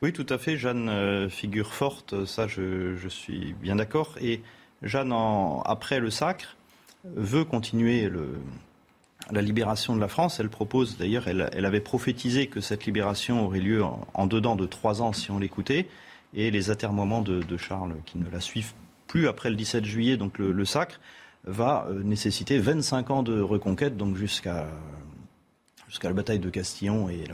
[0.03, 0.57] Oui, tout à fait.
[0.57, 4.17] Jeanne, figure forte, ça je, suis bien d'accord.
[4.21, 4.43] Et
[4.83, 5.15] Jeanne,
[5.65, 6.57] après le sacre,
[7.05, 8.11] veut continuer
[9.31, 10.41] la libération de la France.
[10.41, 14.67] Elle propose, d'ailleurs, elle, avait prophétisé que cette libération aurait lieu en, en dedans de
[14.67, 15.87] trois ans si on l'écoutait
[16.35, 18.73] et les atermoiements de, Charles qui ne la suivent
[19.07, 21.01] plus après le 17 juillet, donc le, sacre,
[21.45, 24.66] va euh, nécessiter 25 ans de reconquête, donc jusqu'à
[25.88, 27.25] jusqu'à la bataille de Castillon et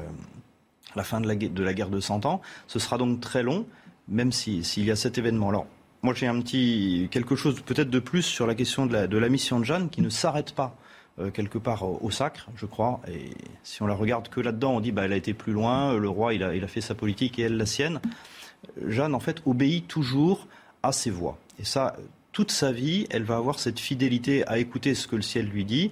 [0.96, 2.40] la fin de la, de la, guerre de Cent Ans.
[2.66, 3.66] Ce sera donc très long,
[4.08, 5.50] même s'il y a cet événement.
[5.50, 5.66] Alors,
[6.02, 9.60] moi j'ai un petit quelque chose peut-être de plus sur la question de la, mission
[9.60, 10.76] de Jeanne qui ne s'arrête pas
[11.20, 13.00] euh, quelque part au, sacre, je crois.
[13.08, 13.30] Et
[13.62, 16.08] si on la regarde que là-dedans, on dit bah elle a été plus loin, le
[16.08, 18.00] roi il a, il a fait sa politique et elle la sienne.
[18.86, 20.46] Jeanne, en fait, obéit toujours
[20.82, 21.38] à ses voix.
[21.58, 21.96] Et ça,
[22.32, 25.64] toute sa vie, elle va avoir cette fidélité à écouter ce que le ciel lui
[25.64, 25.90] dit.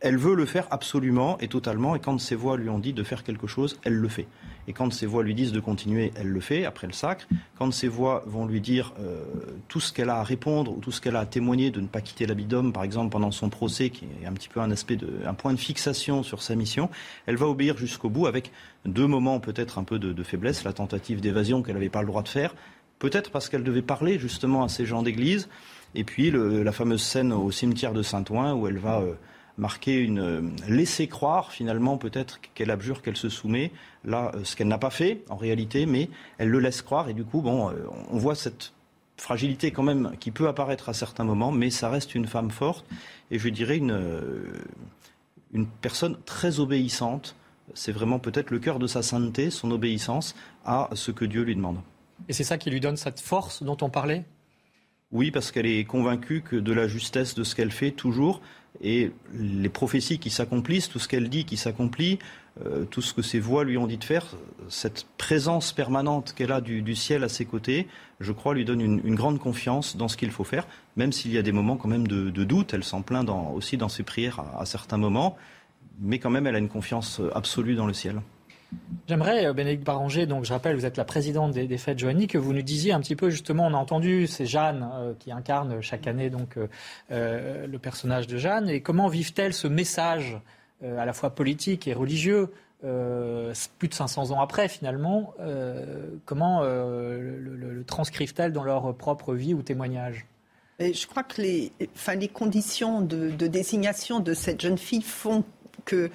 [0.00, 1.96] Elle veut le faire absolument et totalement.
[1.96, 4.26] Et quand ses voix lui ont dit de faire quelque chose, elle le fait.
[4.68, 7.26] Et quand ses voix lui disent de continuer, elle le fait après le sacre.
[7.58, 9.24] Quand ses voix vont lui dire euh,
[9.68, 11.86] tout ce qu'elle a à répondre ou tout ce qu'elle a à témoigner, de ne
[11.86, 14.70] pas quitter l'habit d'homme, par exemple, pendant son procès, qui est un petit peu un
[14.70, 16.90] aspect un point de fixation sur sa mission,
[17.26, 18.52] elle va obéir jusqu'au bout avec
[18.84, 22.22] deux moments peut-être un peu de, faiblesse, la tentative d'évasion qu'elle n'avait pas le droit
[22.22, 22.54] de faire,
[22.98, 25.48] peut-être parce qu'elle devait parler justement à ces gens d'église,
[25.94, 29.14] et puis la fameuse scène au cimetière de Saint-Ouen où elle va euh,
[29.60, 33.70] marquer une euh, laisser croire finalement peut-être qu'elle abjure, qu'elle se soumet,
[34.04, 37.08] là euh, ce qu'elle n'a pas fait en réalité, mais elle le laisse croire.
[37.08, 37.72] Et du coup bon,
[38.10, 38.72] on voit cette
[39.16, 42.84] fragilité quand même qui peut apparaître à certains moments, mais ça reste une femme forte
[43.30, 44.00] et je dirais une,
[45.52, 47.36] une personne très obéissante.
[47.74, 51.54] C'est vraiment peut-être le cœur de sa sainteté, son obéissance à ce que Dieu lui
[51.54, 51.78] demande.
[52.28, 54.24] Et c'est ça qui lui donne cette force dont on parlait?
[55.12, 58.40] Oui, parce qu'elle est convaincue que de la justesse de ce qu'elle fait toujours,
[58.82, 62.18] et les prophéties qui s'accomplissent, tout ce qu'elle dit qui s'accomplit,
[62.64, 64.26] euh, tout ce que ses voix lui ont dit de faire,
[64.68, 67.88] cette présence permanente qu'elle a du, ciel à ses côtés,
[68.20, 70.66] je crois, lui donne une, grande confiance dans ce qu'il faut faire,
[70.96, 72.74] même s'il y a des moments quand même de, doute.
[72.74, 75.36] Elle s'en plaint aussi dans ses prières à certains moments
[76.02, 78.22] mais quand même, elle a une confiance absolue dans le ciel.
[79.08, 82.38] J'aimerais, euh, Bénédicte Baranger, donc je rappelle, vous êtes la présidente des, fêtes Joanny, que
[82.38, 85.80] vous nous disiez un petit peu, justement, on a entendu, c'est Jeanne euh, qui incarne
[85.80, 86.56] chaque année donc
[87.10, 90.38] le personnage de Jeanne, et comment vivent-elles ce message
[90.82, 95.34] à la fois politique et religieux, plus de 500 ans après finalement,
[96.24, 100.26] comment le, transcrivent-elles dans leur propre vie ou témoignage?
[100.80, 105.44] Je crois que les, enfin, les conditions de, désignation de cette jeune fille font
[105.84, 106.10] que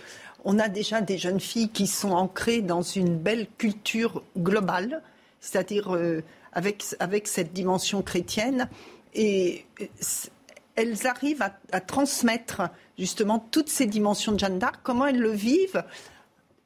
[0.45, 5.01] on a déjà des jeunes filles qui sont ancrées dans une belle culture globale,
[5.39, 6.23] c'est-à-dire euh,
[6.53, 8.69] avec, avec cette dimension chrétienne,
[9.15, 9.85] et euh,
[10.75, 11.41] elles arrivent
[11.71, 12.61] à, transmettre
[12.97, 15.83] justement toutes ces dimensions de Jeanne d'Arc, comment elles le vivent?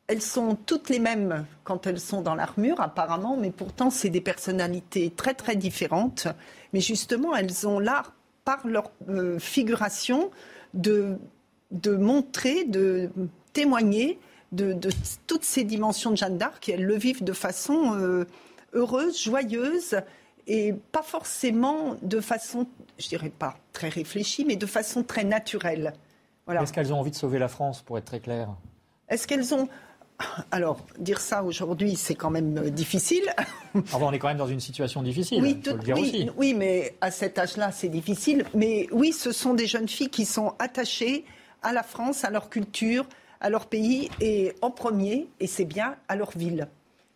[0.08, 4.22] Elles sont toutes les mêmes quand elles sont dans l'armure, apparemment, mais pourtant, c'est des
[4.22, 6.28] personnalités très, très différentes.
[6.74, 8.14] Mais justement, elles ont l'art,
[8.44, 10.32] par leur euh, figuration,
[10.74, 11.18] de,
[11.72, 13.12] de montrer, de
[13.54, 14.20] témoigner
[14.52, 14.78] de,
[15.28, 18.26] toutes ces dimensions de Jeanne d'Arc et elles le vivent de façon euh,
[18.74, 20.02] heureuse, joyeuse
[20.48, 25.94] et pas forcément de façon, je dirais pas très réfléchie, mais de façon très naturelle.
[26.46, 26.64] Voilà.
[26.64, 28.50] Est-ce qu'elles ont envie de sauver la France, pour être très clair
[29.08, 29.70] Est-ce qu'elles ont
[30.52, 33.24] alors, dire ça aujourd'hui, c'est quand même euh, difficile.
[33.76, 36.30] Enfin, on est quand même dans une situation difficile, oui, faut le dire aussi.
[36.36, 38.44] Oui, mais à cet âge-là, c'est difficile.
[38.54, 41.24] Mais oui, ce sont des jeunes filles qui sont attachées
[41.62, 43.06] à la France, à leur culture,
[43.40, 46.68] à leur pays et en premier, et c'est bien, à leur ville.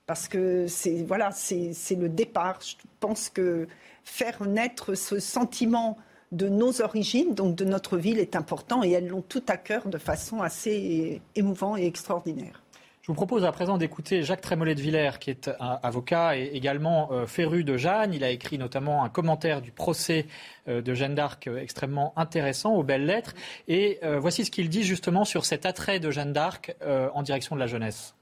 [0.05, 2.59] Parce que c'est voilà, c'est le départ.
[2.61, 3.67] Je pense que
[4.03, 5.97] faire naître ce sentiment
[6.31, 9.87] de nos origines, donc de notre ville, est important et elles l'ont tout à cœur
[9.87, 12.62] de façon assez émouvante et extraordinaire.
[13.03, 17.11] Je vous propose à présent d'écouter Jacques Trémollet de Villers, qui est avocat et également
[17.11, 18.13] euh, féru de Jeanne.
[18.13, 20.25] Il a écrit notamment un commentaire du procès
[20.69, 23.33] euh, de Jeanne d'Arc euh, extrêmement intéressant, aux belles lettres.
[23.67, 27.59] Et voici ce qu'il dit justement sur cet attrait de Jeanne d'Arc en direction de
[27.59, 28.15] la jeunesse.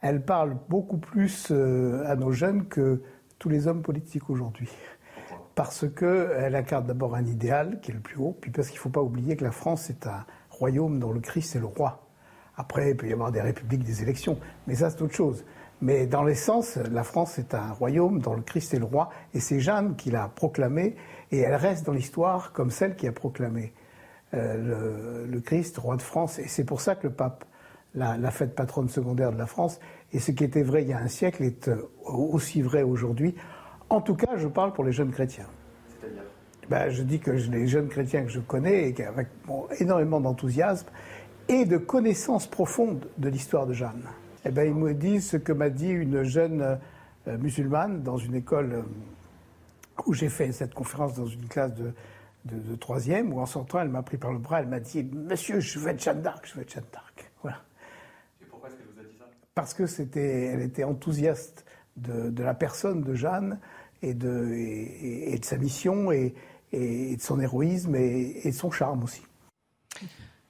[0.00, 3.02] Elle parle beaucoup plus à nos jeunes que
[3.38, 4.70] tous les hommes politiques aujourd'hui.
[5.54, 8.80] Parce qu'elle incarne d'abord un idéal qui est le plus haut, puis parce qu'il ne
[8.80, 12.05] faut pas oublier que la France est un royaume dont le Christ est le roi.
[12.56, 15.44] Après, il peut y avoir des républiques, des élections, mais ça, c'est autre chose.
[15.82, 19.40] Mais dans l'essence, la France est un royaume dont le Christ est le roi, et
[19.40, 20.96] c'est Jeanne qui l'a proclamé,
[21.30, 23.74] et elle reste dans l'histoire comme celle qui a proclamé
[24.34, 26.38] euh, le, Christ, roi de France.
[26.38, 27.44] Et c'est pour ça que le pape
[27.94, 29.78] l'a fête patronne secondaire de la France.
[30.12, 33.34] Et ce qui était vrai il y a un siècle est euh, aussi vrai aujourd'hui.
[33.88, 35.46] En tout cas, je parle pour les jeunes chrétiens.
[35.88, 36.22] C'est-à-dire?
[36.68, 39.28] Ben, Je dis que les jeunes chrétiens que je connais, et avec
[39.78, 40.88] énormément d'enthousiasme,
[41.48, 44.02] et de connaissance profonde de l'histoire de Jeanne.
[44.44, 46.78] Eh bien, ils me disent ce que m'a dit une jeune
[47.28, 48.82] euh, musulmane dans une école euh,
[50.06, 51.92] où j'ai fait cette conférence dans une classe de,
[52.44, 55.60] de, troisième, où en sortant, elle m'a pris par le bras, elle m'a dit Monsieur,
[55.60, 57.30] je veux être Jeanne d'Arc, je veux être Jeanne d'Arc.
[57.42, 57.62] Voilà.
[58.40, 59.24] Et pourquoi est-ce qu'elle vous a dit ça?
[59.54, 61.64] Parce que c'était, elle était enthousiaste
[61.96, 63.58] de, de, la personne de Jeanne
[64.02, 66.34] et de, et, de sa mission et,
[66.72, 69.22] et, de son héroïsme et, de son charme aussi.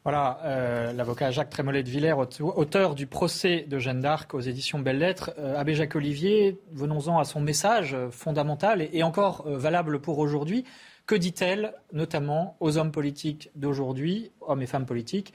[0.06, 4.78] Voilà, euh, l'avocat Jacques Trémollet de Villers, auteur du procès de Jeanne d'Arc aux éditions
[4.78, 5.32] Belles Lettres.
[5.36, 10.62] Euh, Abbé Jacques Olivier, venons-en à son message euh, fondamental et, encore valable pour aujourd'hui.
[11.06, 15.34] Que dit-elle notamment aux hommes politiques d'aujourd'hui, hommes et femmes politiques?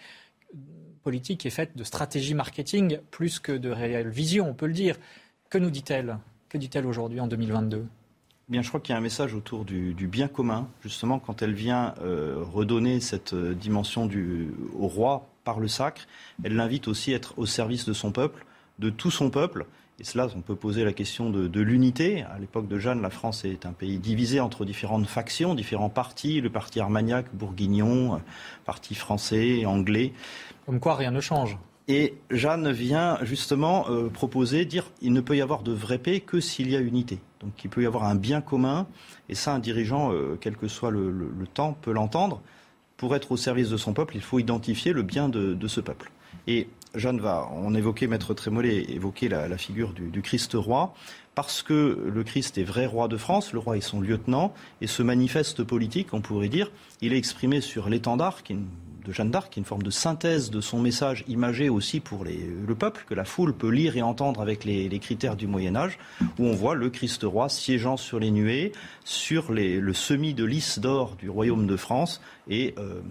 [1.04, 4.96] Politique est faite de stratégie marketing plus que de réelle vision, on peut le dire.
[5.50, 6.18] Que nous dit-elle?
[6.48, 7.88] Que dit-elle aujourd'hui en 2022
[8.50, 11.94] je crois qu'il y a un message autour du, bien commun, justement, quand elle vient
[12.02, 16.08] euh, redonner cette euh, dimension du, au roi par le sacre.
[16.44, 18.46] Elle l'invite aussi à être au service de son peuple,
[18.80, 19.66] de tout son peuple.
[20.00, 22.24] Et cela, on peut poser la question de, l'unité.
[22.24, 26.42] À l'époque de Jeanne, la France est un pays divisé entre différentes factions, différents partis,
[26.42, 28.18] le parti armagnac, bourguignon, euh,
[28.66, 30.14] parti français, anglais.
[30.66, 31.58] Comme quoi, rien ne change.
[31.88, 36.40] Et Jeanne vient justement proposer, dire, il ne peut y avoir de vraie paix que
[36.40, 37.20] s'il y a unité.
[37.42, 38.88] Donc il peut y avoir un bien commun,
[39.30, 42.42] et ça, un dirigeant, euh, quel que soit le, temps, peut l'entendre.
[42.98, 46.12] Pour être au service de son peuple, il faut identifier le bien de, ce peuple.
[46.46, 50.94] Et Jeanne va, on évoquait, Maître Trémollet évoquait la, figure du, Christ roi,
[51.34, 54.88] parce que le Christ est vrai roi de France, le roi est son lieutenant, et
[54.88, 56.72] ce manifeste politique, on pourrait dire,
[57.02, 58.68] il est exprimé sur l'étendard, qui est une
[59.04, 62.24] de Jeanne d'Arc, qui est une forme de synthèse de son message imagé aussi pour
[62.26, 65.98] le peuple, que la foule peut lire et entendre avec les, critères du Moyen Âge,
[66.40, 68.72] où on voit le Christ roi siégeant sur les nuées,
[69.04, 73.02] sur le semis de lys d'or du royaume de France, et euh,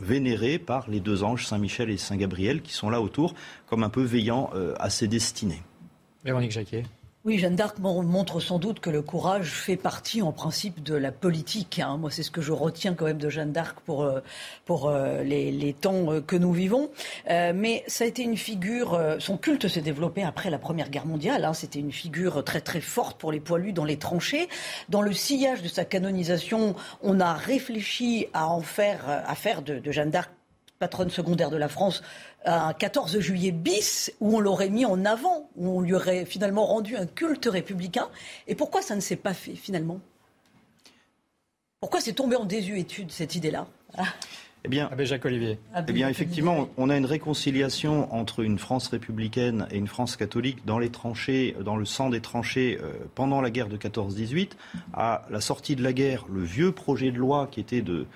[0.00, 3.34] vénéré par les deux anges, Saint Michel et Saint Gabriel, qui sont là autour,
[3.66, 5.62] comme un peu veillant euh, à ses destinées.
[6.24, 6.84] Véronique Jacquet.
[7.24, 11.12] Oui, Jeanne d'Arc montre sans doute que le courage fait partie en principe de la
[11.12, 11.78] politique.
[11.78, 11.96] Hein.
[11.96, 14.18] Moi, c'est ce que je retiens quand même de Jeanne d'Arc pour, euh,
[14.64, 16.90] pour euh, les, temps euh, que nous vivons.
[17.28, 21.44] mais ça a été une figure, son culte s'est développé après la Première Guerre mondiale.
[21.44, 21.54] Hein.
[21.54, 24.48] C'était une figure très très forte pour les poilus dans les tranchées.
[24.88, 29.78] Dans le sillage de sa canonisation, on a réfléchi à en faire, à faire de,
[29.78, 30.32] de Jeanne d'Arc
[30.82, 32.02] patronne secondaire de la France,
[32.44, 36.66] un 14 juillet bis où on l'aurait mis en avant, où on lui aurait finalement
[36.66, 38.08] rendu un culte républicain.
[38.48, 40.00] Et pourquoi ça ne s'est pas fait finalement?
[41.78, 43.68] Pourquoi c'est tombé en désuétude cette idée-là?
[44.64, 45.58] Eh bien, Jacques Olivier.
[45.76, 50.64] Eh bien, effectivement, on a une réconciliation entre une France républicaine et une France catholique
[50.64, 54.50] dans les tranchées, dans le sang des tranchées euh, pendant la guerre de 14-18.
[54.94, 58.06] À la sortie de la guerre, le vieux projet de loi qui était de,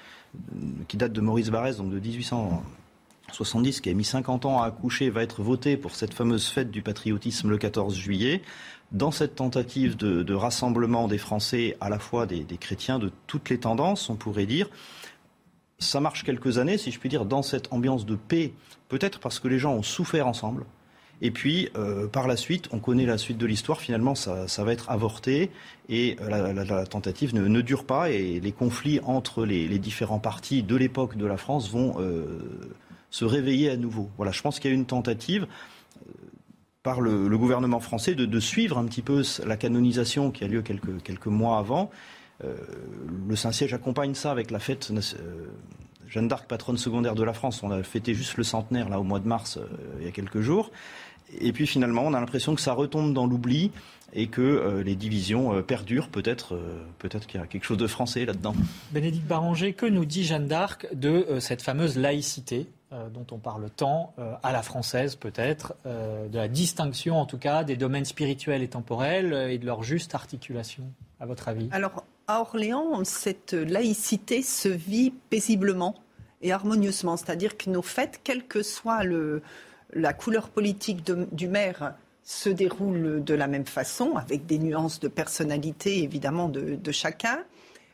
[0.86, 5.11] qui date de Maurice Barrès, donc de 1870, qui a mis 50 ans à accoucher,
[5.11, 8.42] va être voté pour cette fameuse fête du patriotisme le 14 juillet.
[8.92, 13.59] Dans cette tentative de, rassemblement des Français, à la fois des chrétiens de toutes les
[13.59, 14.68] tendances, on pourrait dire,
[15.79, 18.53] ça marche quelques années, si je puis dire, dans cette ambiance de paix,
[18.89, 20.64] peut-être parce que les gens ont souffert ensemble.
[21.22, 24.72] Et puis, euh, par la suite, on connaît la suite de l'histoire, finalement, ça, va
[24.72, 25.51] être avorté
[25.89, 30.77] et euh, la, tentative ne, dure pas et les conflits entre les, différents partis de
[30.77, 32.39] l'époque de la France vont euh,
[33.11, 34.11] se réveiller à nouveau.
[34.18, 35.47] Voilà, je pense qu'il y a une tentative
[36.83, 41.27] par le, gouvernement français de, suivre un petit peu la canonisation qui a lieu quelques,
[41.27, 41.91] mois avant
[42.43, 45.47] le Saint-Siège accompagne ça avec la fête euh,
[46.07, 47.62] Jeanne d'Arc, patronne secondaire de la France.
[47.62, 49.66] On a fêté juste le centenaire là au mois de mars euh,
[49.99, 50.70] il y a quelques jours.
[51.41, 53.72] Et puis finalement, on a l'impression que ça retombe dans l'oubli
[54.12, 56.09] et que les divisions perdurent.
[56.09, 56.57] Peut-être
[57.01, 58.55] peut-être qu'il y a quelque chose de français là-dedans.
[58.93, 64.14] Bénédicte Baranger, que nous dit Jeanne d'Arc de cette fameuse laïcité dont on parle tant,
[64.45, 69.32] à la française peut-être, de la distinction en tout cas des domaines spirituels et temporels
[69.51, 70.84] et de leur juste articulation,
[71.18, 71.68] à votre avis?
[71.72, 75.95] Alors, à Orléans, cette laïcité se vit paisiblement
[76.43, 77.16] et harmonieusement.
[77.16, 79.03] C'est-à-dire que nos fêtes, quelle que soit
[79.93, 81.95] la couleur politique du maire,
[82.27, 87.39] se déroulent de la même façon, avec des nuances de personnalité évidemment de, chacun.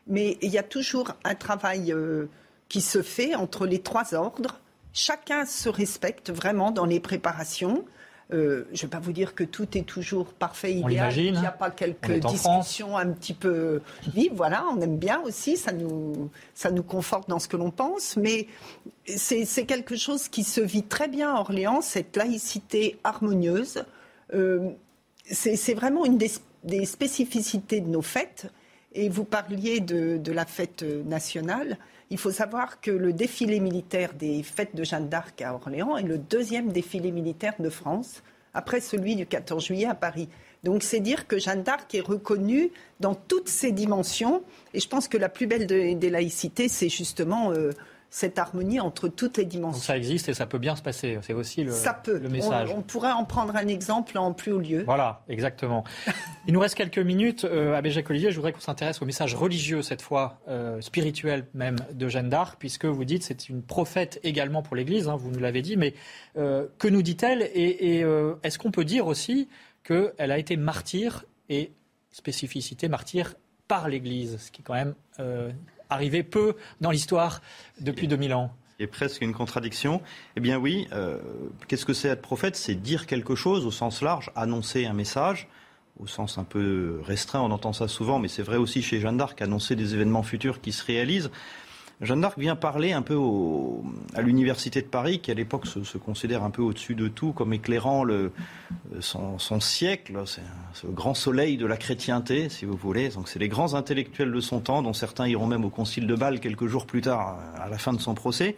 [0.07, 2.27] Mais il y a toujours un travail euh,
[2.71, 4.59] qui se fait entre les trois ordres.
[4.95, 7.85] Chacun se respecte vraiment dans les préparations.
[8.33, 11.17] Euh, je ne vais pas vous dire que tout est toujours parfait, idéal.
[11.17, 13.81] Il n'y a pas quelques discussions un petit peu
[14.13, 14.33] vives.
[14.35, 18.17] Voilà, on aime bien aussi, ça nous, ça nous conforte dans ce que l'on pense.
[18.17, 18.47] Mais
[19.07, 23.85] c'est quelque chose qui se vit très bien à Orléans, cette laïcité harmonieuse.
[24.35, 24.71] Euh,
[25.25, 28.47] c'est vraiment une des, spécificités de nos fêtes.
[28.95, 31.79] Et vous parliez de, de la fête nationale.
[32.13, 36.03] Il faut savoir que le défilé militaire des fêtes de Jeanne d'Arc à Orléans est
[36.03, 40.29] le deuxième défilé militaire de France, après celui du 14 juillet à Paris.
[40.63, 44.43] Donc c'est dire que Jeanne d'Arc est reconnue dans toutes ses dimensions.
[44.75, 47.71] Et je pense que la plus belle des laïcités, c'est justement euh,
[48.13, 49.81] cette harmonie entre toutes les dimensions.
[49.81, 51.19] Ça existe et ça peut bien se passer.
[51.23, 52.19] C'est aussi le, ça peut.
[52.19, 52.69] le message.
[52.77, 54.83] On, pourrait en prendre un exemple en plus haut lieu.
[54.85, 55.83] Voilà, exactement.
[56.47, 57.47] Il nous reste quelques minutes.
[57.47, 61.47] Euh, Abbé Jacques Olivier, je voudrais qu'on s'intéresse au message religieux, cette fois euh, spirituel
[61.55, 65.31] même, de Jeanne d'Arc, puisque vous dites c'est une prophète également pour l'Église, hein, vous
[65.31, 65.95] nous l'avez dit, mais
[66.37, 67.49] euh, que nous dit-elle?
[67.55, 69.49] Et, et euh, est-ce qu'on peut dire aussi
[69.85, 71.73] qu'elle a été martyre et
[72.11, 73.37] spécificité martyre
[73.69, 74.95] par l'Église, ce qui est quand même
[75.93, 77.41] arrivé peu dans l'histoire
[77.81, 80.03] depuis 2000 ans est presque une contradiction.
[80.37, 81.19] Eh bien oui, euh,
[81.69, 82.57] qu'est-ce que c'est être prophète?
[82.57, 85.49] C'est dire quelque chose au sens large, annoncer un message.
[86.01, 89.19] Au sens un peu restreint, on entend ça souvent, mais c'est vrai aussi chez Jeanne
[89.19, 91.31] d'Arc, annoncer des événements futurs qui se réalisent.
[92.01, 93.17] Jeanne d'Arc vient parler un peu
[94.15, 97.53] à l'université de Paris, qui à l'époque se, considère un peu au-dessus de tout, comme
[97.53, 98.05] éclairant
[99.01, 100.19] son, siècle.
[100.27, 100.43] C'est
[100.85, 103.11] le grand soleil de la chrétienté, si vous voulez.
[103.11, 106.15] Donc c'est les grands intellectuels de son temps, dont certains iront même au concile de
[106.15, 108.57] Bâle quelques jours plus tard, à la fin de son procès.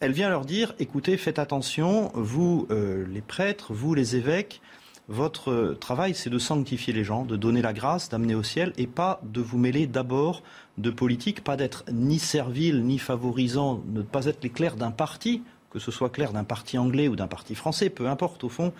[0.00, 4.60] Elle vient leur dire, écoutez, faites attention, vous euh, les prêtres, vous les évêques,
[5.08, 8.86] votre travail, c'est de sanctifier les gens, de donner la grâce, d'amener au ciel, et
[8.86, 10.42] pas de vous mêler d'abord
[10.78, 15.42] de politique, pas d'être ni servile, ni favorisant, ne pas être les clercs d'un parti,
[15.70, 18.72] que ce soit clair d'un parti anglais ou d'un parti français, peu importe au fond,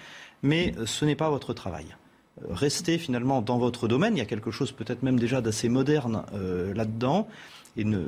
[0.42, 1.86] mais ce n'est pas votre travail.
[2.42, 5.68] Euh, restez finalement dans votre domaine, il y a quelque chose peut-être même déjà d'assez
[5.68, 7.28] moderne euh, là-dedans,
[7.76, 8.02] et ne,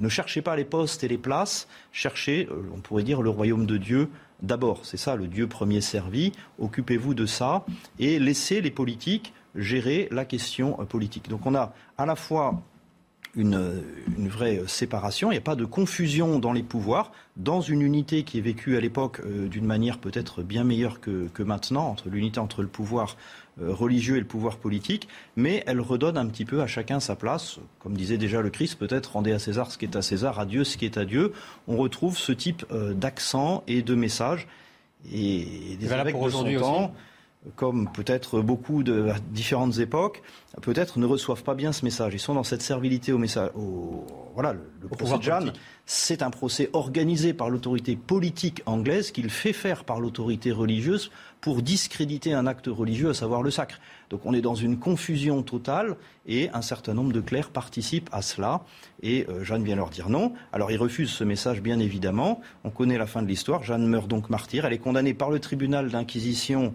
[0.00, 3.64] ne, cherchez pas les postes et les places, cherchez, euh, on pourrait dire, le royaume
[3.64, 4.10] de Dieu
[4.42, 4.80] d'abord.
[4.84, 6.32] C'est ça le Dieu premier servi.
[6.58, 7.64] Occupez-vous de ça
[7.98, 11.28] et laissez les politiques gérer la question politique.
[11.28, 12.62] Donc on a à la fois
[13.34, 18.24] une, vraie séparation, il n'y a pas de confusion dans les pouvoirs, dans une unité
[18.24, 22.08] qui est vécue à l'époque euh, d'une manière peut-être bien meilleure que, que maintenant, entre
[22.10, 23.16] l'unité entre le pouvoir
[23.60, 27.16] euh, religieux et le pouvoir politique, mais elle redonne un petit peu à chacun sa
[27.16, 27.58] place.
[27.78, 30.46] Comme disait déjà le Christ, peut-être rendez à César ce qui est à César, à
[30.46, 31.32] Dieu ce qui est à Dieu.
[31.68, 34.46] On retrouve ce type euh, d'accent et de message.
[35.12, 36.94] Et des évêques de son temps
[37.56, 40.22] comme peut-être beaucoup de différentes époques,
[40.60, 42.14] peut-être ne reçoivent pas bien ce message.
[42.14, 43.50] Ils sont dans cette servilité au message.
[44.34, 45.52] voilà, le, procès de Jeanne,
[45.84, 51.62] c'est un procès organisé par l'autorité politique anglaise qu'il fait faire par l'autorité religieuse pour
[51.62, 53.80] discréditer un acte religieux, à savoir le sacre.
[54.10, 58.22] Donc on est dans une confusion totale et un certain nombre de clercs participent à
[58.22, 58.60] cela.
[59.02, 60.32] Et euh, Jeanne vient leur dire non.
[60.52, 62.40] Alors ils refusent ce message, bien évidemment.
[62.62, 63.64] On connaît la fin de l'histoire.
[63.64, 64.64] Jeanne meurt donc martyre.
[64.64, 66.74] Elle est condamnée par le tribunal d'inquisition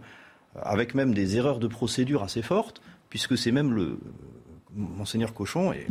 [0.62, 3.99] avec même des erreurs de procédure assez fortes, puisque c'est même le
[4.76, 5.88] monseigneur Cochon et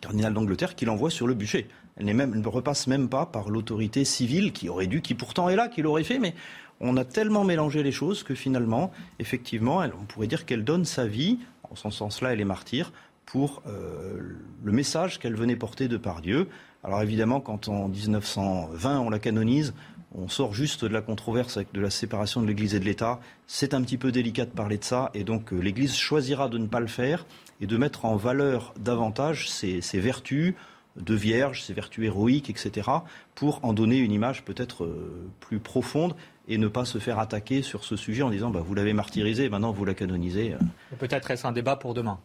[0.00, 1.68] cardinal d'Angleterre qui l'envoie sur le bûcher.
[1.96, 5.68] Elle, ne repasse même pas par l'autorité civile qui aurait dû, qui pourtant est là,
[5.68, 6.34] qui l'aurait fait, mais
[6.80, 11.06] on a tellement mélangé les choses que finalement, effectivement, on pourrait dire qu'elle donne sa
[11.06, 12.92] vie, en ce sens-là, elle est martyre,
[13.26, 16.48] pour euh, le message qu'elle venait porter de par Dieu.
[16.82, 19.72] Alors évidemment, quand en 1920 on la canonise,
[20.14, 23.20] on sort juste de la controverse avec de la séparation de l'Église et de l'État.
[23.46, 26.58] C'est un petit peu délicat de parler de ça, et donc euh, l'Église choisira de
[26.58, 27.26] ne pas le faire
[27.60, 30.54] et de mettre en valeur davantage ses, vertus
[30.96, 32.88] de vierge, ses vertus héroïques, etc.,
[33.34, 36.14] pour en donner une image peut-être euh, plus profonde
[36.46, 39.48] et ne pas se faire attaquer sur ce sujet en disant bah, vous l'avez martyrisé,
[39.48, 40.54] maintenant vous la canonisez.
[40.98, 42.20] Peut-être est-ce un débat pour demain.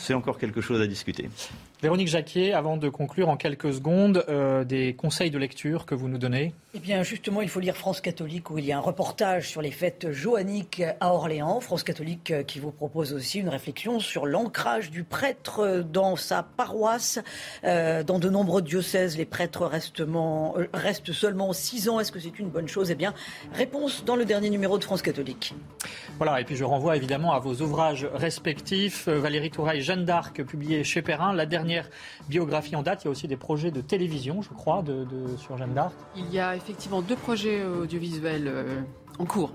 [0.00, 1.28] C'est encore quelque chose à discuter.
[1.80, 6.08] Véronique Jacquier, avant de conclure en quelques secondes, euh, des conseils de lecture que vous
[6.08, 8.80] nous donnez Eh bien, justement, il faut lire France catholique où il y a un
[8.80, 11.60] reportage sur les fêtes joanniques à Orléans.
[11.60, 16.42] France catholique euh, qui vous propose aussi une réflexion sur l'ancrage du prêtre dans sa
[16.42, 17.20] paroisse.
[17.62, 20.02] Euh, dans de nombreux diocèses, les prêtres restent,
[20.72, 22.00] restent seulement six ans.
[22.00, 22.90] Est-ce que c'est une bonne chose?
[22.90, 23.14] Eh bien,
[23.52, 25.54] réponse dans le dernier numéro de France catholique.
[26.16, 29.06] Voilà, et puis je renvoie évidemment à vos ouvrages respectifs.
[29.06, 31.32] Valérie Touraille, Jeanne d'Arc, publié chez Perrin.
[31.32, 31.88] La dernière
[32.28, 33.04] biographie en date.
[33.04, 35.06] Il y a aussi des projets de télévision, je crois, de,
[35.38, 35.94] sur Jeanne d'Arc.
[36.14, 38.82] Il y a effectivement deux projets audiovisuels euh,
[39.18, 39.54] en cours.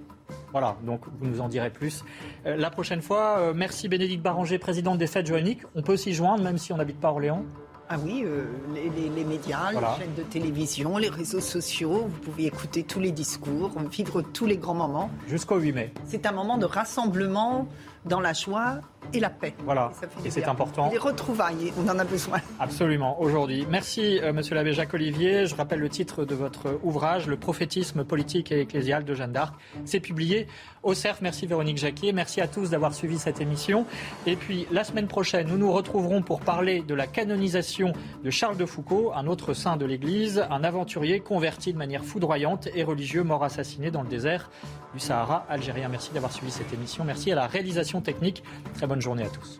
[0.51, 2.03] Voilà, donc vous nous en direz plus.
[2.47, 5.61] Euh, la prochaine fois, euh, merci Bénédicte Baranger, présidente des Fêtes Joanniques.
[5.75, 7.45] On peut s'y joindre même si on n'habite pas Orléans
[7.89, 8.25] ah oui,
[8.73, 13.71] les, médias, les chaînes de télévision, les réseaux sociaux, vous pouvez écouter tous les discours,
[13.91, 15.11] vivre tous les grands moments.
[15.27, 15.93] Jusqu'au 8 mai.
[16.05, 17.67] C'est un moment de rassemblement
[18.05, 18.79] dans la joie
[19.13, 19.53] et la paix.
[19.65, 19.91] Voilà,
[20.25, 20.89] et, c'est important.
[20.91, 22.39] Les retrouvailles, on en a besoin.
[22.59, 23.67] Absolument, aujourd'hui.
[23.69, 25.45] Merci, euh, monsieur l'abbé Jacques Olivier.
[25.45, 29.55] Je rappelle le titre de votre ouvrage, Le prophétisme politique et ecclésial de Jeanne d'Arc.
[29.85, 30.47] C'est publié
[30.83, 31.21] au CERF.
[31.21, 32.13] Merci, Véronique Jacquier.
[32.13, 33.85] Merci à tous d'avoir suivi cette émission.
[34.25, 37.93] Et puis, la semaine prochaine, nous nous retrouverons pour parler de la canonisation
[38.23, 42.67] de Charles de Foucault, un autre saint de l'Église, un aventurier converti de manière foudroyante
[42.73, 44.49] et religieux, mort assassiné dans le désert
[44.93, 45.89] du Sahara algérien.
[45.89, 47.03] Merci d'avoir suivi cette émission.
[47.03, 48.43] Merci à la réalisation technique.
[48.75, 49.59] Très bonne journée à tous.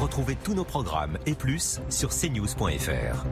[0.00, 3.24] Retrouvez tous nos programmes et plus sur cnews.fr.